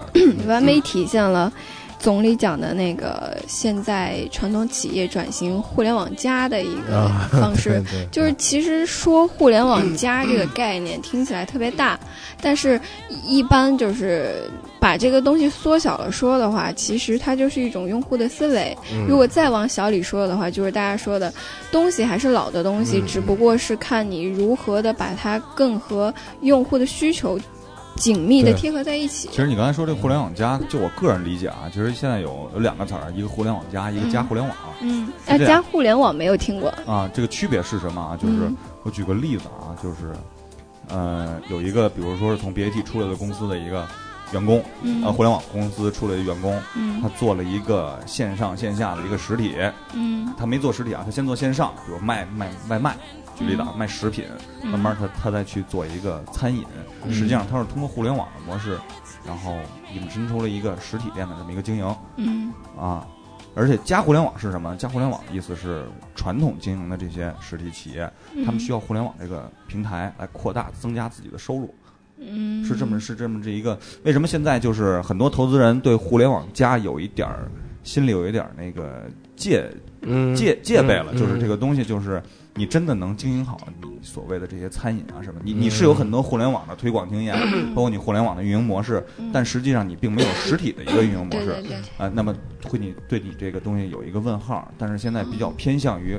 [0.46, 1.52] 完美体现了。
[1.98, 11.98] 总理讲的那个现在传统企业转型互联网加的一个方式，就是其实说互联网加这个概念听起来特别大，
[12.40, 12.80] 但是
[13.26, 18.76] 一般就是把这个东西缩小了说的话，其实它就是一种用户的思维。
[19.08, 21.32] 如果再往小里说的话，就是大家说的
[21.72, 27.38] 东西还是老的东西，只不过是看你如何的把它更和用户的需求。
[27.98, 29.28] 紧密的贴合在一起。
[29.30, 34.56] 其实你刚才说这个互联网加，就我个人理解啊，其实现在有有两个词儿，一个互联网加，一个加互联网。
[34.80, 37.10] 嗯，哎，加互联网没有听过啊。
[37.12, 38.16] 这个区别是什么啊？
[38.16, 38.50] 就是
[38.84, 40.12] 我举个例子啊，就是
[40.88, 43.86] 呃，有一个比如说是从 BAT 出来的公司的一个
[44.32, 44.62] 员工，
[45.04, 46.58] 呃，互联网公司出来的员工，
[47.02, 49.54] 他做了一个线上线下的一个实体，
[49.92, 52.96] 嗯，他没做实体啊，他先做线上，比如卖卖外卖。
[53.38, 54.24] 举例子啊，卖食品，
[54.64, 56.64] 慢慢他他再去做一个餐饮，
[57.08, 58.76] 实际上他是通过互联网的模式，
[59.24, 59.54] 然后
[59.94, 61.96] 引申出了一个实体店的这么一个经营。
[62.16, 63.06] 嗯，啊，
[63.54, 64.74] 而且加互联网是什么？
[64.76, 65.86] 加互联网的意思是
[66.16, 68.10] 传统经营的这些实体企业，
[68.44, 71.72] 他们需要互联网这个平台来扩大增加自己的收入。
[72.18, 77.48] 嗯，是这么是这么这一个，为什么现在就是很多投资人对互联网加有一点儿
[77.84, 79.04] 心里有一点儿那个
[79.36, 79.70] 戒
[80.34, 81.14] 戒戒备了？
[81.14, 82.20] 就是这个东西就是。
[82.58, 85.40] 你真的能经营好你所谓的这些餐饮啊什么？
[85.44, 87.36] 你你是有很多互联网的推广经验，
[87.72, 89.00] 包括你互联网的运营模式，
[89.32, 91.54] 但实际上你并没有实体的一个运营模式
[91.96, 92.10] 啊。
[92.12, 92.34] 那么
[92.64, 94.68] 会你对你这个东西有一个问号。
[94.76, 96.18] 但是现在比较偏向于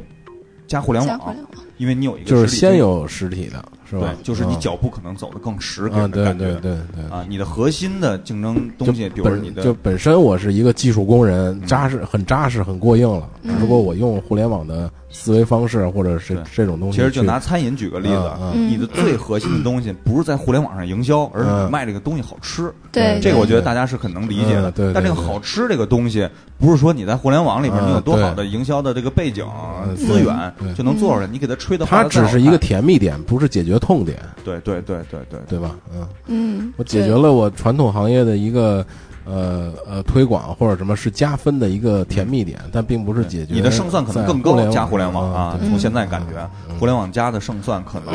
[0.65, 1.35] 加互联网，
[1.77, 4.13] 因为你有一个就是先有实体的，是吧？
[4.15, 6.45] 对，就是你脚步可能走得更实，给啊，对感觉。
[6.45, 7.03] 对对对。
[7.11, 13.29] 啊，你的核心的竞争东西，比如说你的就本身我是一个技术工人，扎实很扎实很过硬了。
[13.43, 21.65] 嗯如果我用互联网的思维方式或者是这种东西其，实就拿餐饮举个例子，你的最核心的东西不是在互联网上营销，而是嗯。
[21.65, 22.71] 你卖这个东西好吃。
[22.91, 24.69] 对这个我觉得大家是很能理解的。
[24.69, 29.45] 嗯对对但这个好吃这个东西，不是说你在互联网里边嗯你有多好的营销的这个背景
[29.85, 35.39] 嗯资源就能做出来，你给它吹的它只是一个甜蜜点，不是解决痛点，对对对对对。
[35.47, 35.75] 对吧？
[35.93, 38.85] 嗯，嗯，我解决了我传统行业的一个
[39.29, 45.59] 呃呃推广或者什么是加分的一个甜蜜点，但并不是解决你的胜算可能更高，加互联网啊。
[45.61, 46.49] 从现在感觉，
[46.79, 48.13] 互联网加的胜算可能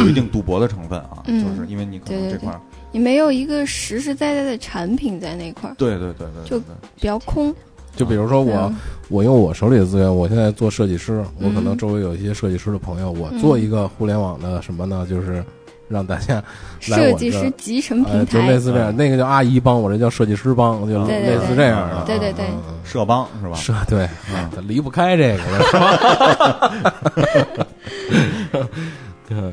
[0.00, 1.44] 有一定赌博的成分啊，嗯。
[1.44, 2.60] 就是因为你可能这块儿，
[2.90, 7.54] 你没有一个实实在在的产品在那块儿，对对对对，就比较空。
[7.94, 8.76] 就比如说我嗯。
[9.08, 11.78] 我用我手里的资源，我现在做设计师，我可能嗯。
[11.78, 15.06] 周围有一些设计师的朋友，我做一个互联网的什么呢？
[15.08, 15.44] 就是
[15.88, 16.42] 让大家
[16.88, 22.02] 来设计师集成呃，平台就类，似这样，那个叫阿姨帮，我这叫设计师帮，就类似这样的。
[22.06, 22.44] 对对对
[22.84, 23.54] 社帮是吧？
[23.56, 27.56] 社对，嗯它 离不开这个了，是吧？
[29.30, 29.52] 嗯，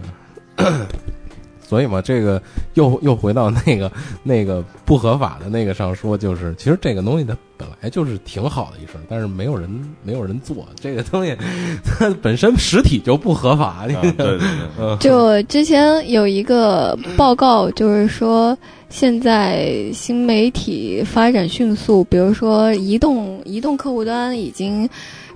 [1.73, 2.39] 所以嘛，这个
[2.75, 9.67] 又又回到那个那个不合法的那个上说，就是其实这个东西它本来就是挺好的一事儿，但是没有人
[10.03, 11.35] 没有人做这个东西，
[11.83, 13.69] 它本身实体就不合法。
[13.69, 14.39] 啊对对对，
[14.77, 18.55] 嗯就之前有一个报告，就是说
[18.87, 24.87] 现在新媒体发展迅速，比如说移动移动客户端已经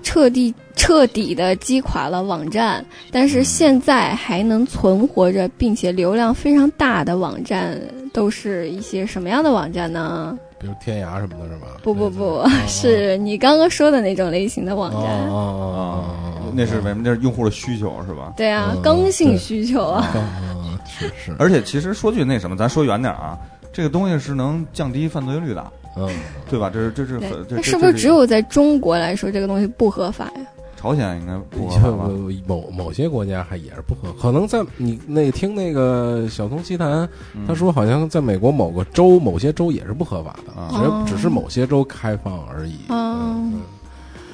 [0.02, 7.80] 彻底彻底的击垮了网站，但是现在还能存活着，并且流量非常大的网站，
[8.12, 10.38] 都是一些什么样的网站呢？
[10.60, 11.68] 比如天涯什么的，是吧？
[11.82, 15.28] 不不不 哦，是你刚刚说的那种类型的网哦站。
[15.28, 16.04] 哦哦
[16.46, 17.02] 哦，那是为什么？
[17.04, 18.32] 那是用户的需求是吧？
[18.36, 20.08] 对啊嗯，刚性需求啊。
[20.14, 23.38] 嗯，是是，而且其实说句那什么，咱说远点儿啊，
[23.72, 25.64] 这个东西是能降低犯罪率的，
[25.98, 26.08] 嗯，
[26.48, 26.70] 对吧？
[26.72, 30.46] 这是这是对，这是不是只有在中国来说这个东西不合法呀？
[30.76, 32.10] 朝鲜应该不合就法吧？
[32.46, 42.76] 某某些国家还也是不合，可能在你那听那个小松奇谈，嗯他说好像在美国某个州某些州也是不合法的，啊哦只只是某些州开放而已。
[42.90, 43.60] 嗯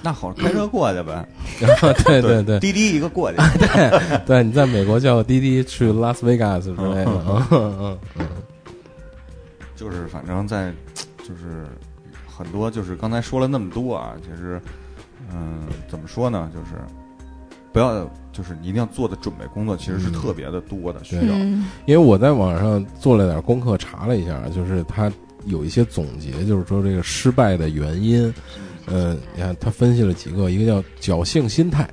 [0.03, 1.27] 那好，开车过去呗。
[1.65, 3.39] 嗯，对对对滴滴一个过去。
[4.27, 8.27] 对，你在美国叫滴滴去拉斯维加斯之类的，嗯嗯嗯
[9.75, 10.71] 就是反正在，
[11.27, 11.67] 就是
[12.27, 14.61] 很多就是刚才说了那么多啊，其实，
[15.33, 16.51] 嗯，怎么说呢？
[16.53, 16.77] 就是
[17.73, 21.35] 不要，就是你一定要做的准备工作，其实是嗯特别的多的，需要。
[21.35, 25.11] 嗯因为我在网上做了点功课，查了一下，就是他
[25.47, 28.33] 有一些总结，就是说这个失败的原因。
[28.87, 31.89] 嗯，你看他分析了几个，一个叫侥幸心态。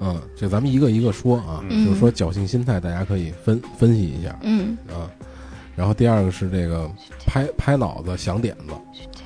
[0.00, 5.06] 嗯，这咱们一个一个说啊，嗯就是说侥幸心态，大家可以分分析一下嗯啊。
[5.74, 6.90] 然后第二个是这个
[7.26, 8.72] 拍拍脑子想点子。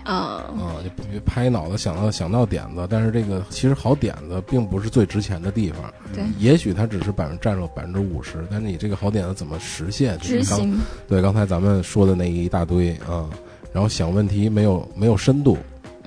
[0.05, 0.44] 啊。
[0.59, 6.24] 啊，你别拍脑子想到想到点子，但是这个其实好点子并不是最值钱的地方，对。
[6.38, 10.16] 也许它只是百分占了百分之五十，但是你这个好点子怎么实现？
[10.18, 10.78] 就是刚执行
[11.09, 13.28] 对，刚才咱们说的那一大堆啊，
[13.72, 15.59] 然后想问题没有没有深度，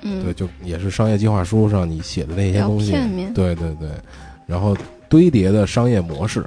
[0.01, 0.23] 嗯。
[0.23, 2.91] 对，就也是商业计划书上你写的那些东西，
[3.33, 3.89] 对对对，
[4.45, 4.75] 然后
[5.09, 6.45] 堆叠的商业模式，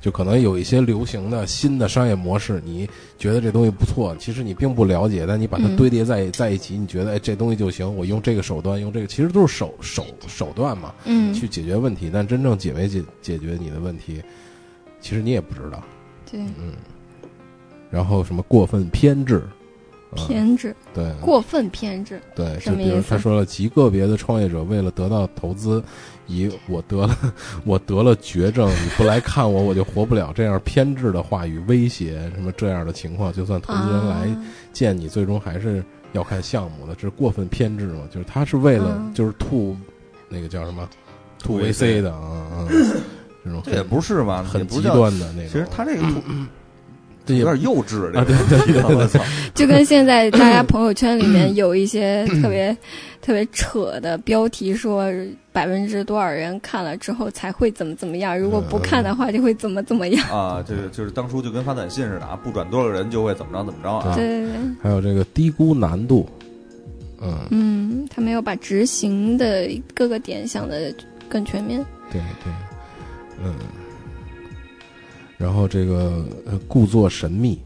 [0.00, 2.88] 就可能有一些流行的新的商业模式，你
[3.18, 11.34] 觉得这东西不错，其实你并不了解，但你把它嗯堆叠在、在一起，你觉得哎这东西就行，我用这个手段，用这个其实都是手手手段嘛，嗯。
[11.34, 14.22] 去解决问题，但真正解没解解决你的问题，
[15.00, 15.82] 其实你也不知道，
[16.30, 16.40] 对。
[16.40, 16.72] 嗯，
[17.90, 19.42] 然后什么过分偏执。
[20.10, 25.82] 啊偏执对，过分偏执对，就比如什么意思他说了，极个别的创业者为了得到投资，
[26.26, 27.16] 以我得了
[27.64, 38.02] 我得了绝症，你不来看我，我就活不了这样偏执的话语威胁什么这样的情况，就算投资人来啊见你，最终还是要看项目的，这是过分偏执嘛？
[38.10, 39.76] 就是他是为了嗯就是吐
[40.28, 40.88] 那个叫什么
[41.38, 42.68] 吐 VC 的啊啊，
[43.44, 44.42] 这种这也不是吧？
[44.42, 44.82] 很极。
[44.82, 45.46] 端的那种。
[45.46, 46.20] 其实他这个图
[47.26, 49.20] 这有点幼稚，啊，这对个对对对对，我操！
[49.54, 52.76] 就跟现在 大家朋友圈里面有一些特别
[53.20, 55.12] 特别扯的标题，说
[55.52, 60.28] 百分之多少人看了之后才会怎么怎么样，如果不看的话就会怎么怎么样。
[60.30, 64.14] 啊，这个就是当初就跟发短信似的啊，不转多少人就会怎么着怎么着啊。
[64.16, 66.28] 对对对，还有这个低估难度，
[67.20, 70.92] 嗯，嗯，他没有把执行的各个点想的
[71.28, 71.84] 更全面。
[72.10, 72.52] 对对，
[73.44, 73.54] 嗯，
[75.40, 77.58] 然后这个呃故作神秘，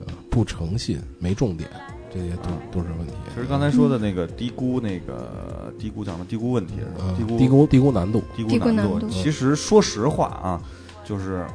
[0.00, 1.66] 呃不诚信，没重点，
[2.12, 3.14] 这些都都是问题。
[3.34, 7.04] 其实刚才说的那个低估，那个低估讲的低估问题是吧？
[7.08, 8.98] 嗯低估低估低估难度，低低估估难度。
[8.98, 10.60] 难度其实说实话啊，
[11.02, 11.46] 就是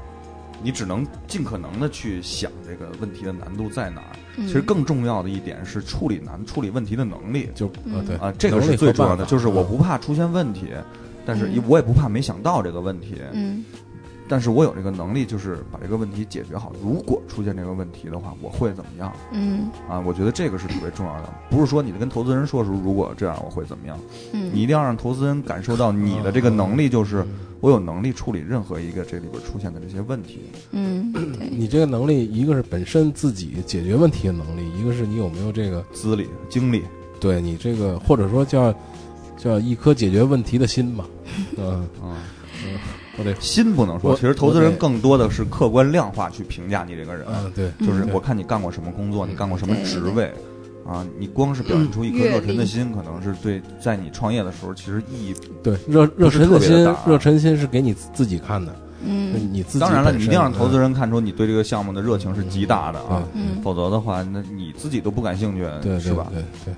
[0.64, 4.18] 你只能尽可能的去想这个问题的难度在哪儿。
[4.38, 10.70] 其实更重要的一点是处理难处理问题的能力，就啊对啊，这个是最重要的，就是我不怕出现问题，
[11.28, 13.18] 但是我也不怕没想到这个问题。
[13.34, 13.64] 嗯。
[14.28, 16.72] 但是我有这个能力，就是把这个问题解决好。
[16.82, 19.14] 如果出现这个问题的话，我会怎么样？
[19.32, 21.34] 嗯，啊，我觉得这个是特别重要的。
[21.50, 24.00] 不是说你跟投资人说说，如果这样我会怎么样？
[24.32, 27.26] 嗯，你一定要让投资人感受到你的这个能力，就是
[27.60, 30.42] 我有能力处理任何一个这里边出现的这些问题。
[30.72, 31.14] 嗯，
[31.52, 36.84] 你这个能力，一个是本身自己解决问题的能力，一个是你有没有这个资历、经历。
[37.20, 38.74] 对你这个，或者说叫
[39.38, 41.06] 叫一颗解决问题的心吧。
[41.58, 42.16] 嗯 嗯。
[43.18, 47.26] 我得心不能说，其实投资人更多的是客观量化去评价你这个人。
[47.28, 50.32] 嗯，对，就是我看你干过什么工作，你干过什么职位，
[50.86, 58.74] 啊，你光是表现出一颗热忱的心，可能是对在你创业的时候其实意义对热热忱的心，热忱心是给你自己看的。
[59.06, 66.28] 嗯，你自己当然了，你一定要让投资人看出你对这个项目的热情是极大的啊，嗯，否则的话，那你自己都不感兴趣，对，是吧？
[66.32, 66.74] 对对。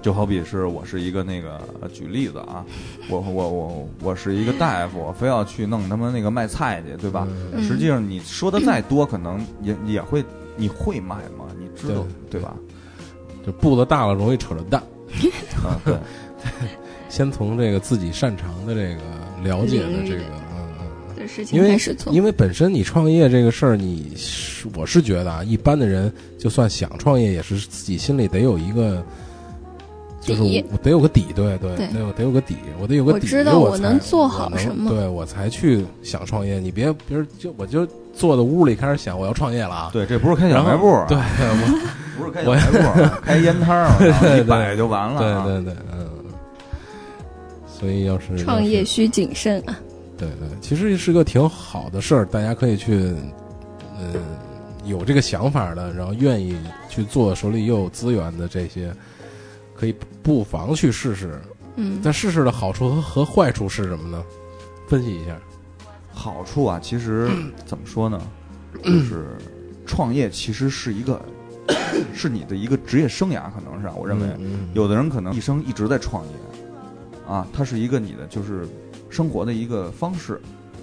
[0.00, 1.60] 就好比是我是一个那个
[1.92, 2.64] 举例子啊，
[3.08, 7.26] 我我我我是一个大夫，我非要去弄他们那个卖菜去，对吧？
[7.60, 10.24] 实际上你说的再多，可能也也会
[10.56, 11.46] 你会卖吗？
[11.58, 12.54] 你知道对吧？
[13.44, 14.80] 就步子大了容易扯着蛋
[15.64, 15.80] 啊！
[15.84, 15.96] 对，
[17.10, 19.02] 先从这个自己擅长的这个
[19.42, 20.22] 了解的这个
[20.52, 20.68] 嗯
[21.16, 24.14] 嗯事情开始做，因为本身你创业这个事儿，你
[24.76, 29.04] 我是觉得啊，一般的人就算想创业，也是自己心里得有一个。
[30.36, 36.58] 就是我得有个底，对对，得有得有个底，我得有个底，我知道我能做好什么，对我才去想创业。
[36.58, 39.90] 你别别人就我就坐在屋里开始想我要创业了啊！
[39.92, 45.44] 对，这不是开小卖部，对，我 不是开小卖部， 开烟摊儿，一摆就完了。
[45.44, 46.06] 对对对，嗯。
[47.66, 49.78] 所以要是创业需谨慎啊。
[50.18, 53.14] 对对，其实是个挺好的事儿，大家可以去，
[54.00, 54.14] 嗯，
[54.84, 56.56] 有这个想法的，然后愿意
[56.88, 58.92] 去做，手里又有资源的这些。
[59.76, 59.94] 可以
[60.28, 61.40] 不妨去试试，
[61.76, 64.22] 嗯，但试试的好处和和坏处是什么呢？
[64.86, 65.34] 分析一下。
[66.12, 67.30] 好处啊，其实
[67.64, 68.20] 怎么说呢？
[68.84, 69.38] 就是
[69.86, 71.18] 创业其实是一个，
[72.12, 74.28] 是你的一个职业生涯，可能是我认为，
[74.74, 76.32] 有的人可能一生一直在创业，
[77.26, 78.68] 啊，它是一个你的就是
[79.08, 80.38] 生活的一个方式，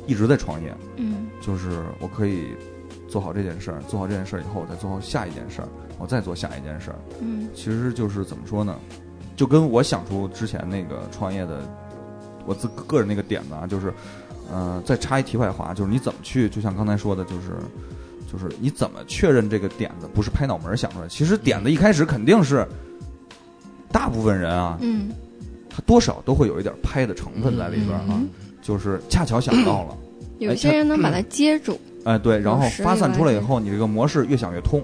[0.08, 2.48] 一直在创业，嗯，就是我可以
[3.08, 5.68] 做好这件事儿，做好这件事儿以后，我再做好下一件事儿。
[5.98, 8.78] 我再做下一件事儿，嗯，其实就是怎么说呢，
[9.36, 11.62] 就跟我想出之前那个创业的
[12.46, 13.94] 我自个人那个点子啊，就是，
[14.52, 17.58] 呃，再插一题外话，就是你怎么去，就像刚才说的，就是，
[18.32, 21.08] 就是你怎么确认这个点子不是拍脑门想出来？
[21.08, 22.66] 其实点子一开始肯定是，
[23.92, 25.10] 大部分人啊，嗯，
[25.70, 28.22] 他多少都会有一点拍的成分在里边啊，
[28.62, 29.98] 就是恰巧想到了，
[30.40, 34.82] 有些人能把它接住，哎，对，然后发散出来以后，你这个模式越想越通。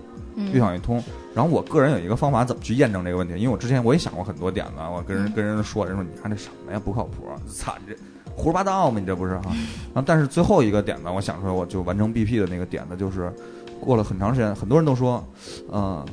[0.53, 3.33] 越想越通，然后我个人有一个方法，怎么去验证这个问题？
[3.35, 7.99] 因为我之前我也想过很多点子，我跟人跟人说，人说你看这什么呀，不靠谱，操你这
[8.35, 9.51] 胡说八道嘛，你这不是哈？
[9.93, 13.31] 然后但是最后一个点子，我想出来，我就完成 BP 的那个点子，就是
[13.79, 15.25] 过了很长时间，很多人都说，
[15.69, 16.05] 呃，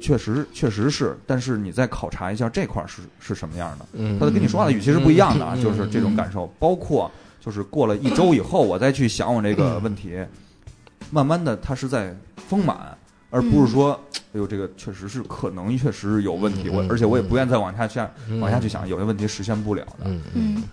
[0.00, 3.86] 确实确实是，但是你再考察一下这块是是什么样的？
[3.92, 6.46] 嗯，他跟你说话的语气是不一样的，就是这种感受。
[6.58, 7.10] 包括
[7.40, 10.18] 就是过了一周以后，我再去想我这个问题，
[11.10, 12.96] 慢慢的他是在丰满。
[13.30, 13.98] 而不是说，
[14.34, 16.68] 哎呦，这个确实是可能，确实是有问题。
[16.68, 18.00] 我而且我也不愿再往下去
[18.40, 20.06] 往下去想，有些问题实现不了的。
[20.34, 20.64] 嗯，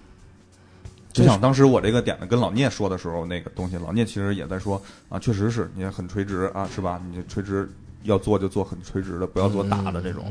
[1.13, 7.01] 就像当时我这个点子跟老聂说的时候，那个东西，老聂其实也在说啊，确实是你很垂直啊，是吧？
[7.11, 7.69] 你垂直
[8.03, 10.25] 要做就做很垂直的，不要做大的这种。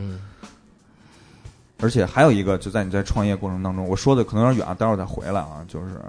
[1.79, 5.65] 而且还有一个，就在你在创业过程当中，我说的可能有点远，待会儿再回来啊。
[5.69, 6.01] 就是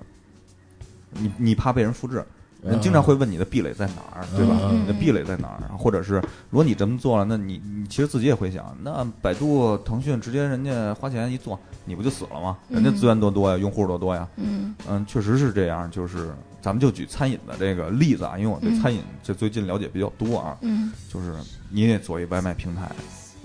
[1.12, 2.26] 你你怕被人复制。
[2.68, 4.72] 人经常会问你的壁垒在哪儿，对吧？
[4.72, 5.78] 你的壁垒在哪儿？
[5.78, 6.16] 或者是
[6.50, 12.58] 如果你这么做了，那你你其实自己也会想，那百度、腾讯直接人家花钱一做，你不就死了吗？
[12.70, 14.28] 人家资源多多呀，用户多多呀。
[14.36, 15.90] 嗯嗯，确实是这样。
[15.90, 20.58] 就是咱们就举餐饮的这个例子啊，因为我对餐饮这最近了解比较多啊。
[20.62, 21.34] 嗯，就是
[21.70, 22.92] 你也做一外卖平台。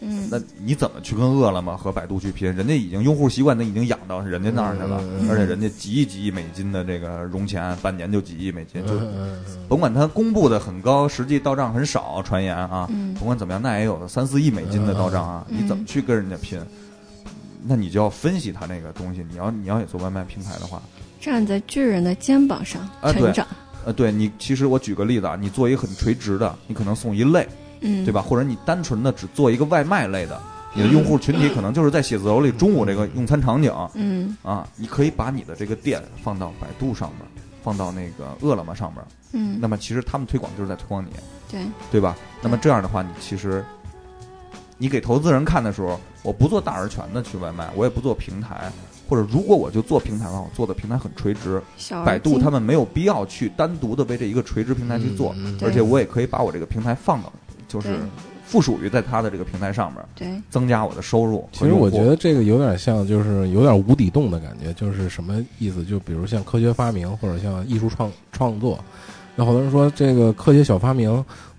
[0.04, 2.52] 嗯，那你怎么去跟饿了么和百度去拼？
[2.52, 5.00] 人家已经用户习惯，都已经养到人家那儿去了，
[5.30, 8.92] 而且人家几亿几亿美金的这个融钱，半年就几亿美金，就
[9.68, 16.60] 甭管他公布的很高，实际到账很少，传言啊，甭管怎么样，那也有三四亿美金的到账啊，你怎么去跟人家拼？
[17.64, 19.24] 那你就要分析他那个东西。
[19.30, 20.82] 你要你要也做外卖平台的话，
[21.20, 22.82] 站在巨人的肩膀上
[23.12, 23.46] 成长。
[23.84, 27.46] 呃，对你，其实我举个例子啊，你做一个很垂直的，你可能送一类。
[27.82, 28.22] 嗯，对吧？
[28.22, 30.40] 或者你单纯的只做一个外卖类的，
[30.74, 33.72] 你的用户群体可能就是在写字楼里中午这个用餐场景。
[33.94, 39.02] 嗯，啊，你可以把你的这个店放到百度上面，放到那个饿了么上面，
[39.32, 41.10] 嗯，那么其实他们推广就是在推广你，
[41.50, 41.60] 对
[41.90, 42.16] 对吧？
[42.40, 43.64] 那么这样的话，你其实
[44.78, 48.70] 你给投资人看的时候，我不做大而全的去外卖，我也不做平台，
[49.08, 51.62] 或者如果我就做平台的话，我做的平台很垂直。
[52.04, 57.32] 百度他们没有必要去单独的为这一个垂直平台去做，而且我也可以把我这个平台放到，
[57.72, 57.96] 就是
[58.44, 61.48] 附属于在它的这个平台上面，对，增加我的收入。
[61.52, 65.82] 其实我觉得这个有点像，就是有点无底洞的感觉，就是什么意思？
[65.82, 68.78] 就比如像科学发明，或者像艺术创创作。
[69.36, 71.10] 有好多人说这个科学小发明，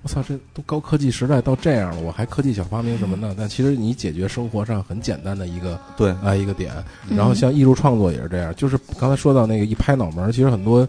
[0.03, 3.33] 我操，这都高科技时代到这样了，我还科技小发明什么呢？
[3.35, 6.71] 但其实你解决生活上很简单的一个对啊一个点。
[7.09, 10.87] 然后像艺术创作也是这样，就是刚才说到那个一拍脑门，其实很多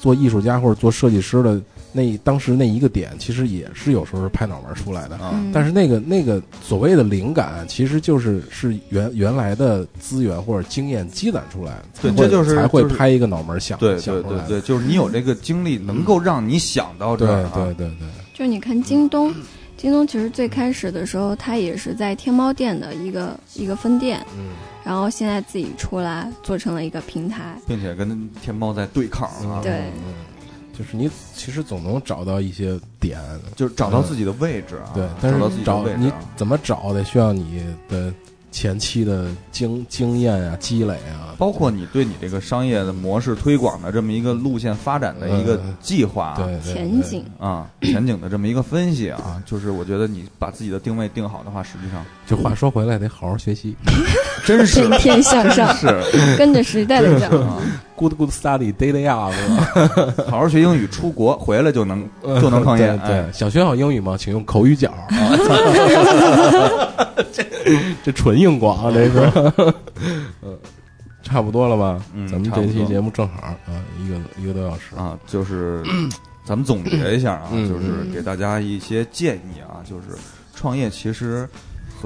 [0.00, 1.60] 做艺术家或者做设计师的。
[1.92, 5.18] 那当时那一个点，其实也是有时候是拍脑门出来的，
[5.52, 18.08] 但是那个那个所谓的灵感，其实就是是原原来的资源或者经验积攒出来，对，这就是才会拍一个脑门想，对对对对，就是你有这个经历，能够让你想到这，对对对对。
[18.32, 19.32] 就是你看京东，
[19.76, 24.50] 京东其实最开始的时候，它也是在天猫店的一个一个分店，嗯，
[24.82, 29.82] 然后现在自己出来做成了一个平台，并且跟天猫在对抗啊，对。
[30.72, 33.20] 就是你其实总能找到一些点，
[33.54, 34.90] 就是找到自己的位置啊。
[34.94, 38.12] 对，但是找你怎么找得需要你的。
[38.54, 53.76] 前期的经经验啊，积累啊，包括你对你这个商业的模式推广的这么一个路线发展的一个计划，对前景啊，前景的这么一个分析啊，就是我觉得你把自己的定位定好的话，实际上就话说回来，得好好学习，
[54.46, 55.86] 真是天天向上，是
[56.38, 57.28] 跟着时代的脚
[57.94, 59.30] ，good good study daily up，
[60.30, 62.08] 好好学英语，出国回来就能
[62.40, 62.98] 就能创业。
[63.06, 64.16] 对，想学好英语吗？
[64.18, 64.90] 请用口语角。
[67.30, 67.44] 这
[68.02, 69.30] 这纯硬广，啊这是，
[70.40, 70.56] 嗯，
[71.22, 72.02] 差不多了吧？
[72.14, 73.54] 嗯，咱们这期节目正好啊，
[74.02, 75.82] 一个一个多小时啊，就是
[76.46, 80.16] 咱们总结一下啊，就是给大家一些建议啊，就是
[80.54, 81.46] 创业其实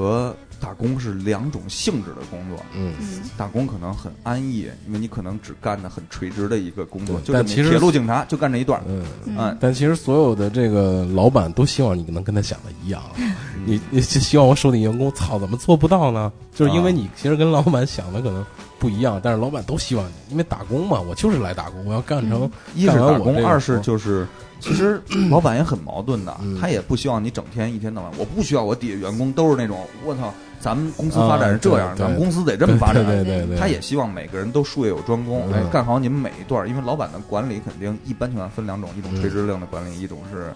[0.02, 0.34] 和。
[0.58, 2.94] 打工是两种性质的工作，嗯，
[3.36, 9.04] 打工可能很安逸，因为你可能只干的很垂直的一个工作，但其实铁路警察就干这一段，嗯。
[9.26, 13.02] 嗯，但其实所有的这个老板都希望你能跟他想的一样，
[13.66, 16.32] 你你希望我手底员工，操，怎么做不到呢？
[16.54, 18.42] 就是因为你其实跟老板想的可能
[18.86, 24.24] 不一样，但是老板都希望你，因为打工嘛，我就是来打工，我要干成，一是打工，二是就是。
[24.60, 28.10] 其实老板也很矛盾的，他也不希望你整天一天到晚。
[28.16, 33.04] 我不需要我底下员工都是那种我操，咱们公司发展是这样，咱们公司得这么发展。
[33.04, 36.66] 对对对，他也希望每个人都术业有专攻，哎，干好你们每一段。
[36.68, 40.52] 因为老板的管理肯定一般情况分两种，一种垂直性的管理，一种是。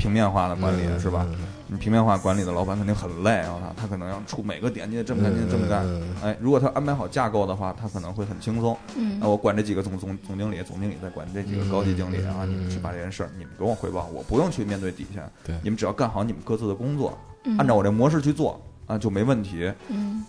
[0.00, 1.26] 平面化的管理是吧？
[1.66, 5.86] 你平面化管理的老板肯定很累，我操，他可能要出每个点，你得这么干，你得这么干。
[6.22, 8.74] 哎，如果他安排好架构的话，他可能会很轻松。
[9.20, 15.30] 那我管这几个总总总经理，总经理再管这几个高级经理啊，你们去把这件事儿，你们给我汇报，我不用去面对底下。
[15.44, 17.16] 对，你们只要干好你们各自的工作，
[17.58, 19.70] 按照我这模式去做啊，就没问题。
[19.88, 20.24] 嗯。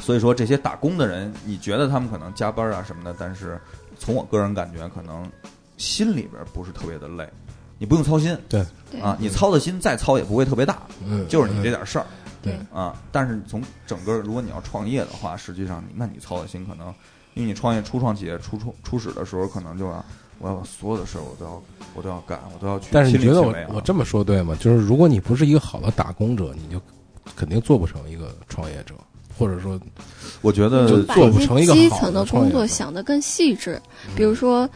[0.00, 3.60] 所以说，这些打工的人，你觉得他们可能加班啊什么的，但是
[3.98, 5.30] 从我个人感觉，可能
[5.76, 7.28] 心里边不是特别的累。
[7.82, 8.64] 你不用操心，对
[9.02, 12.06] 啊，你操的心再操也不会特别大，嗯，就是你这点事儿，
[12.40, 12.94] 对啊。
[13.10, 16.94] 但是从整个，如果你要创业的话，实际上你那你操的心可能，
[17.34, 20.04] 因为你创业初创企业初创初始的时候，可能就要
[20.38, 21.60] 我要把所有的事儿我都要
[21.94, 22.86] 我都要干，我都要去。
[22.92, 24.56] 但是你觉得我我这么说对吗？
[24.60, 26.80] 就是如果你不是一个好的打工者，你就
[27.34, 28.94] 肯定做不成一个创业者，
[29.36, 29.76] 或者说，
[30.40, 33.82] 我觉得做不成一个基层的工作想的更细致，
[34.14, 34.70] 比如说。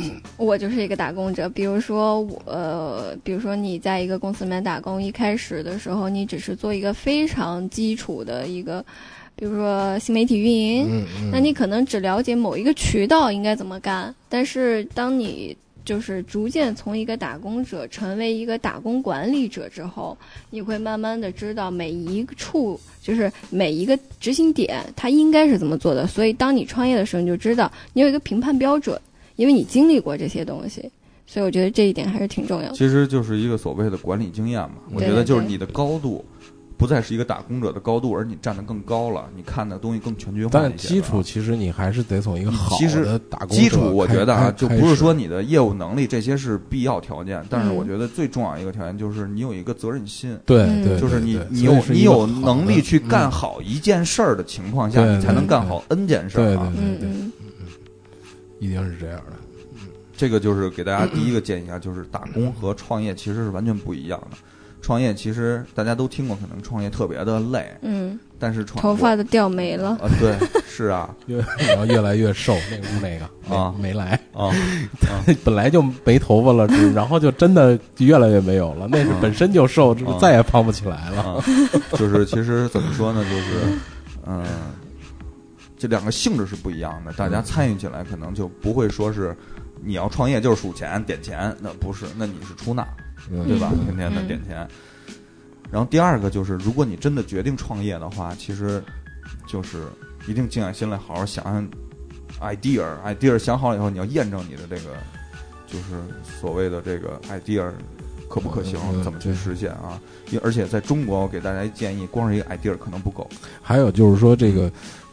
[0.36, 8.84] 我就是一个打工者，比如说我，呃，比如说你在一个公司里面打工，一开始的时候你只是做一个非常基础的一个，
[9.36, 14.14] 比如说新媒体运营，嗯那你可能只了解某一个渠道应该怎么干。
[14.28, 20.16] 但是当你就是逐渐从一个打工者成为一个打工管理者之后，
[20.50, 26.06] 你会慢慢的知道每一处就是每一个执行点它应该是怎么做的。
[26.06, 28.98] 所以当你创业的时候，你就知道你有一个评判标准。
[29.42, 30.88] 因为你经历过这些东西，
[31.26, 32.74] 所以我觉得这一点还是挺重要的。
[32.76, 34.76] 其实就是一个所谓的管理经验嘛。
[34.94, 36.24] 我觉得就是你的高度，
[36.78, 50.38] 不再是一个打工者的高度，而你站得更高了，你看的东西更全局化但基础其实你还是得从一个好的打工基础，我觉得啊，就不是说你的业务能力这些是必要条件，但是我觉得最重要一个条件就是你有一个责任心。
[50.46, 56.72] 对对，就是你你有你有能力去干好一件事儿的情况下，你才能干好 N 件事儿啊。
[56.72, 57.08] 对对对。
[58.62, 59.32] 一定是这样的，
[60.16, 64.36] 这个就是给大家第一个建议啊，就是打工和创业其实是完全不一样的。
[64.80, 70.36] 创业其实大家都听过，可能创业特别的累，嗯，但是创头发都掉没了啊，对，
[70.66, 74.50] 是啊， 越然后越来越瘦，那个那个啊没来啊，
[75.44, 81.22] 本来就没头发了，然后就真的越来越没有了，那是本身就瘦，就是再也胖不起来了。
[81.22, 81.44] 啊，
[81.98, 83.78] 就是其实怎么说呢，就是
[84.26, 84.44] 嗯、
[85.82, 89.36] 这两个性质是不一样的，大家参与起来可能就不会说是
[89.82, 92.86] 你要创业就是数钱点钱，那不是，那你是出纳，
[93.32, 93.72] 嗯对吧？
[93.74, 94.64] 嗯天天的嗯点钱。
[95.72, 98.80] 然后第二个就是，如果你真的决定创业的话，其实
[99.44, 99.88] 就是
[100.28, 101.68] 一定静下心来，好好想想
[102.40, 104.94] idea，idea 想好了以后，你要验证你的这个
[105.66, 107.68] 就是所谓的这个 idea
[108.28, 110.00] 可不可行怎么去实现啊？
[110.30, 113.28] 因而且在中国，我给大家一建议，光是一个 idea 可能不够。
[113.60, 114.70] 还有就是说，这个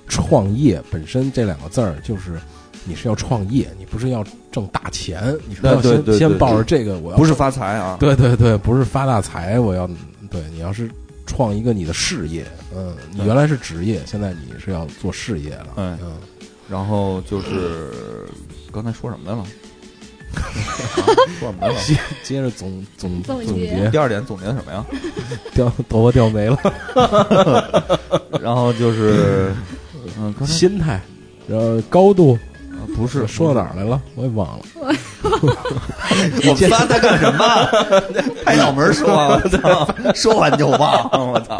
[0.09, 2.37] 创业本身这两个字儿，就是
[2.83, 9.87] 你是要创业，你不是要挣大钱，你是要先对对对对先抱着这个，我要不是发财啊，对对对，不是发大财，我要
[10.29, 10.89] 对你要是
[11.25, 12.45] 创一个你的事业，
[12.75, 16.13] 嗯，你原来是职业，现在你是要做事业了，嗯嗯，
[16.67, 18.27] 然后就是
[18.71, 19.43] 刚才说什么来了？
[20.31, 20.45] 啊
[21.39, 21.75] 说什么来了？
[21.83, 23.89] 接接着总总总结。
[23.89, 24.85] 第二点总结什么呀？
[25.55, 26.57] 掉头发掉没了，
[28.39, 29.51] 然后就是，
[30.19, 30.99] 嗯，刚才心态，
[31.47, 32.37] 然后高度
[32.71, 34.01] 呃不是说到哪儿来了？
[34.15, 34.63] 我也忘了。
[35.21, 37.45] 我们仨在干什么？
[38.45, 39.95] 拍脑门说，我操！
[40.13, 41.57] 说完就忘，我操！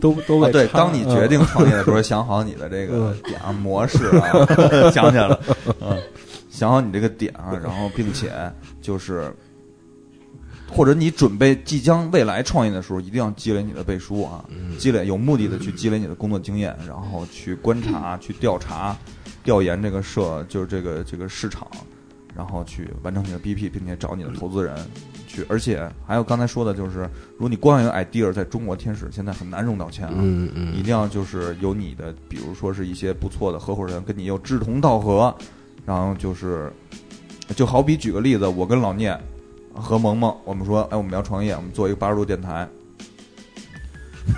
[0.00, 5.38] 都都啊，对，当你决定创业的时候，想好你的这个点啊模式啊，想起来了，
[5.80, 5.96] 嗯，
[6.50, 8.30] 想好你这个点啊，然后并且
[8.80, 9.32] 就是，
[10.70, 14.44] 或者你准备即将未来创业的时候，一定要积累你的背书啊，
[14.78, 18.96] 积累有目的的去积累你的工作经验，然后去观察、去调查、
[19.42, 21.66] 调研这个社，就是这个这个市场，
[22.34, 24.76] 然后去完成你的 BP，并且找你的投资人
[25.26, 27.00] 去，而且还有刚才说的就是，
[27.32, 35.34] 如果你光有 idea，在中国天使现在很难融到钱啊，嗯嗯，一定要就是有你的，比如说是一些不错的合伙人，跟你又志同道合，
[35.84, 36.72] 然后就是，
[37.56, 39.18] 就好比举个例子，我跟老聂
[39.80, 42.68] 和萌萌，我们说，哎，我们要创业，我们做一个八十度电台，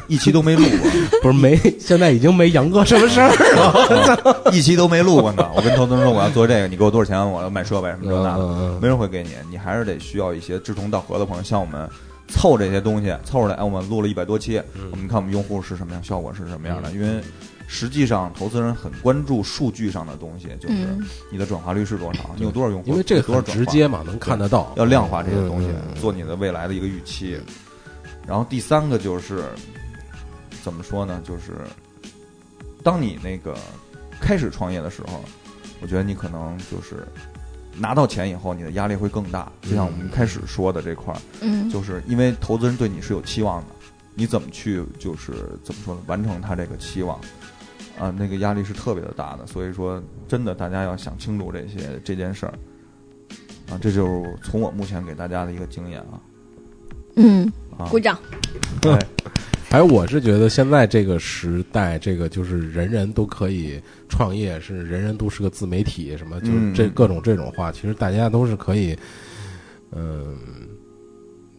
[0.07, 0.91] 一期都没录过，
[1.23, 4.53] 不是没，现在已经没杨哥什么事儿了。
[4.53, 5.51] 一期都没录过呢。
[5.55, 7.31] 我跟投资人说我要做这个，你给我多少钱？
[7.31, 11.89] 我要买设备什么这那的，嗯没人会给你，你还是得需要一些志同道合的朋友，像我们
[12.29, 13.55] 凑这些东西凑出来。
[13.57, 14.61] 哎，我们录了一百多期，
[14.91, 16.91] 我们看我们用户是什么样，效果是什么样的。
[16.93, 17.21] 因为
[17.75, 27.41] 实际上投资人很关注数据上的东西，就是嗯你的转化率是多少，你有多少用户，因为这个很有多少转化直接嘛，能看得到，要量化这些东西做你的未来的一个预期。
[28.27, 29.45] 然后第三个就是
[30.63, 31.23] 怎么说呢？
[31.25, 31.57] 就是
[32.83, 33.57] 当你那个
[34.21, 35.25] 开始创业的时候，
[35.81, 37.09] 我觉得你可能就是
[37.75, 39.51] 拿到钱以后，你的压力会更大。
[39.63, 43.69] 就像我们开始说的这块儿，嗯，就是因为投资人对你是有期望的，
[44.15, 45.33] 你怎么去就是
[45.65, 46.03] 怎么说呢？
[46.07, 47.19] 完成他这个期望。
[47.99, 52.55] 啊，那个压力是特别的大的，所以说真的大家要想清楚这些这件事儿，
[53.71, 56.21] 啊，这就是从我目前给大家的一个经验啊
[57.17, 58.19] 嗯，啊，鼓掌。
[58.81, 58.99] 对，
[59.69, 68.97] 还有，我是觉得现在这个时代，这个就是人人都可以创业，是人人都是个自媒体，什么就是嗯这各种这种话，其实大家都是可以，
[69.93, 70.35] 嗯、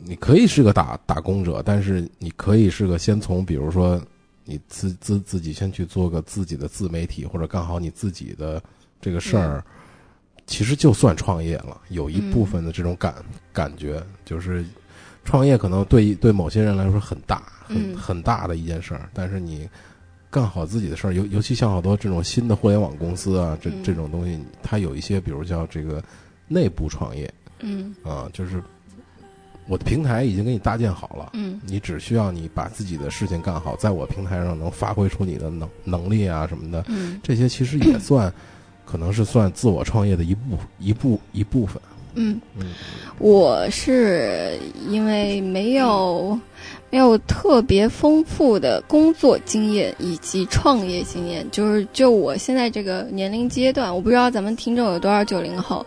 [0.04, 4.02] 你可以是个打打工者，但是你可以是个先从，比如说
[4.46, 8.62] 你自自自己先去做个自己的自媒体，或者干好你自己的
[9.02, 9.64] 这个事儿，
[10.46, 13.16] 其实就算创业了，有一部分的这种感、
[13.52, 14.66] 感觉，就是
[15.24, 17.96] 创业可能对对某些人来说很大，很嗯。
[17.98, 19.70] 很大的一件事儿，但是你
[20.30, 23.84] 干好自己的事儿，尤尤其像好多这种新的互联网公司啊，这嗯。
[23.84, 26.04] 这种东西，它有一些，比如叫这个
[26.48, 27.96] 内部创业嗯。
[28.04, 28.62] 啊，就是
[29.68, 31.30] 我的平台已经给你搭建好了。
[31.34, 38.32] 嗯你只需要你把自己的事情干好，在我平台上能发挥出你的能能力啊什么的，嗯这些其实也算，
[38.86, 41.82] 可能是算自我创业的一部一部一部分。
[42.16, 42.74] 嗯，嗯
[43.18, 46.38] 我是因为没有
[46.94, 55.84] 没有特别丰富的工作经验以及创业经验，就是就我现在这个年龄阶段，我不知道咱们听众有多少九零后，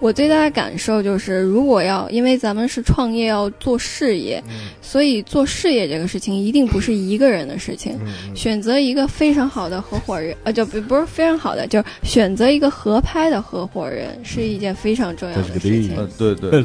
[0.00, 4.42] 我最大的感受就是，如果要因为咱们是创业要做事业，
[4.82, 7.96] 所以做事业这个事情一定不是一个人的事情。
[8.04, 15.96] 嗯选择一个非常好的合伙人，呃，就不不是非常好的，就是选择一个合拍的合伙人是一件非常重要的这是个事情。
[15.96, 16.64] 呃，对对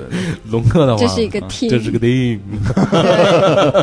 [0.50, 2.40] 龙哥的话， 这是一个啊 team，这是个 team，
[2.92, 3.83] 对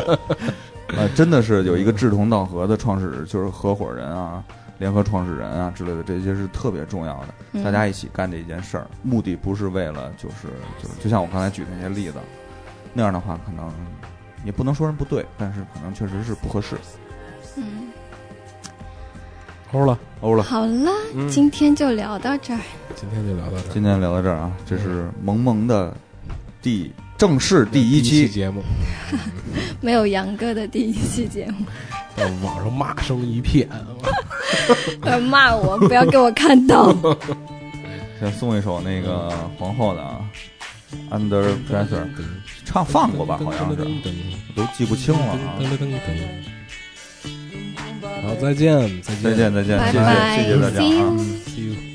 [0.97, 4.43] 呃， 真的是有一个志同道合的创始，就是合伙人啊、
[4.77, 7.33] 联合创始人啊之类的，这些是特别重要的。
[7.53, 10.47] 嗯大家一起干这一件事儿，目的不是为了就是
[10.81, 12.17] 就是，就像我刚才举的那些例子，
[12.93, 13.71] 那样的话可能
[14.43, 16.75] 也不能说人不对，但是可能确实是不合适。
[17.57, 17.89] 嗯，
[19.73, 20.91] 欧了，欧了，好了，
[21.29, 22.59] 今天就聊到这儿。
[22.95, 23.73] 今天就聊到这儿。
[23.73, 25.93] 今天聊到这儿啊，这是萌萌的
[26.61, 26.91] 第
[27.21, 28.27] 正式第一期。
[28.27, 28.63] 节目，
[29.79, 31.63] 没有杨哥的第一期节目，
[32.15, 33.69] 在网上骂声一片，
[35.29, 36.91] 骂我，不要给我看到。
[38.19, 40.19] 先送一首那个皇后的啊
[41.11, 42.07] ，Under Pressure，
[42.65, 43.85] 唱放过吧，好像是，
[44.55, 45.61] 都记不清了啊。
[48.23, 51.90] 好，再见，再见，再见，再见，谢谢，谢谢大家啊。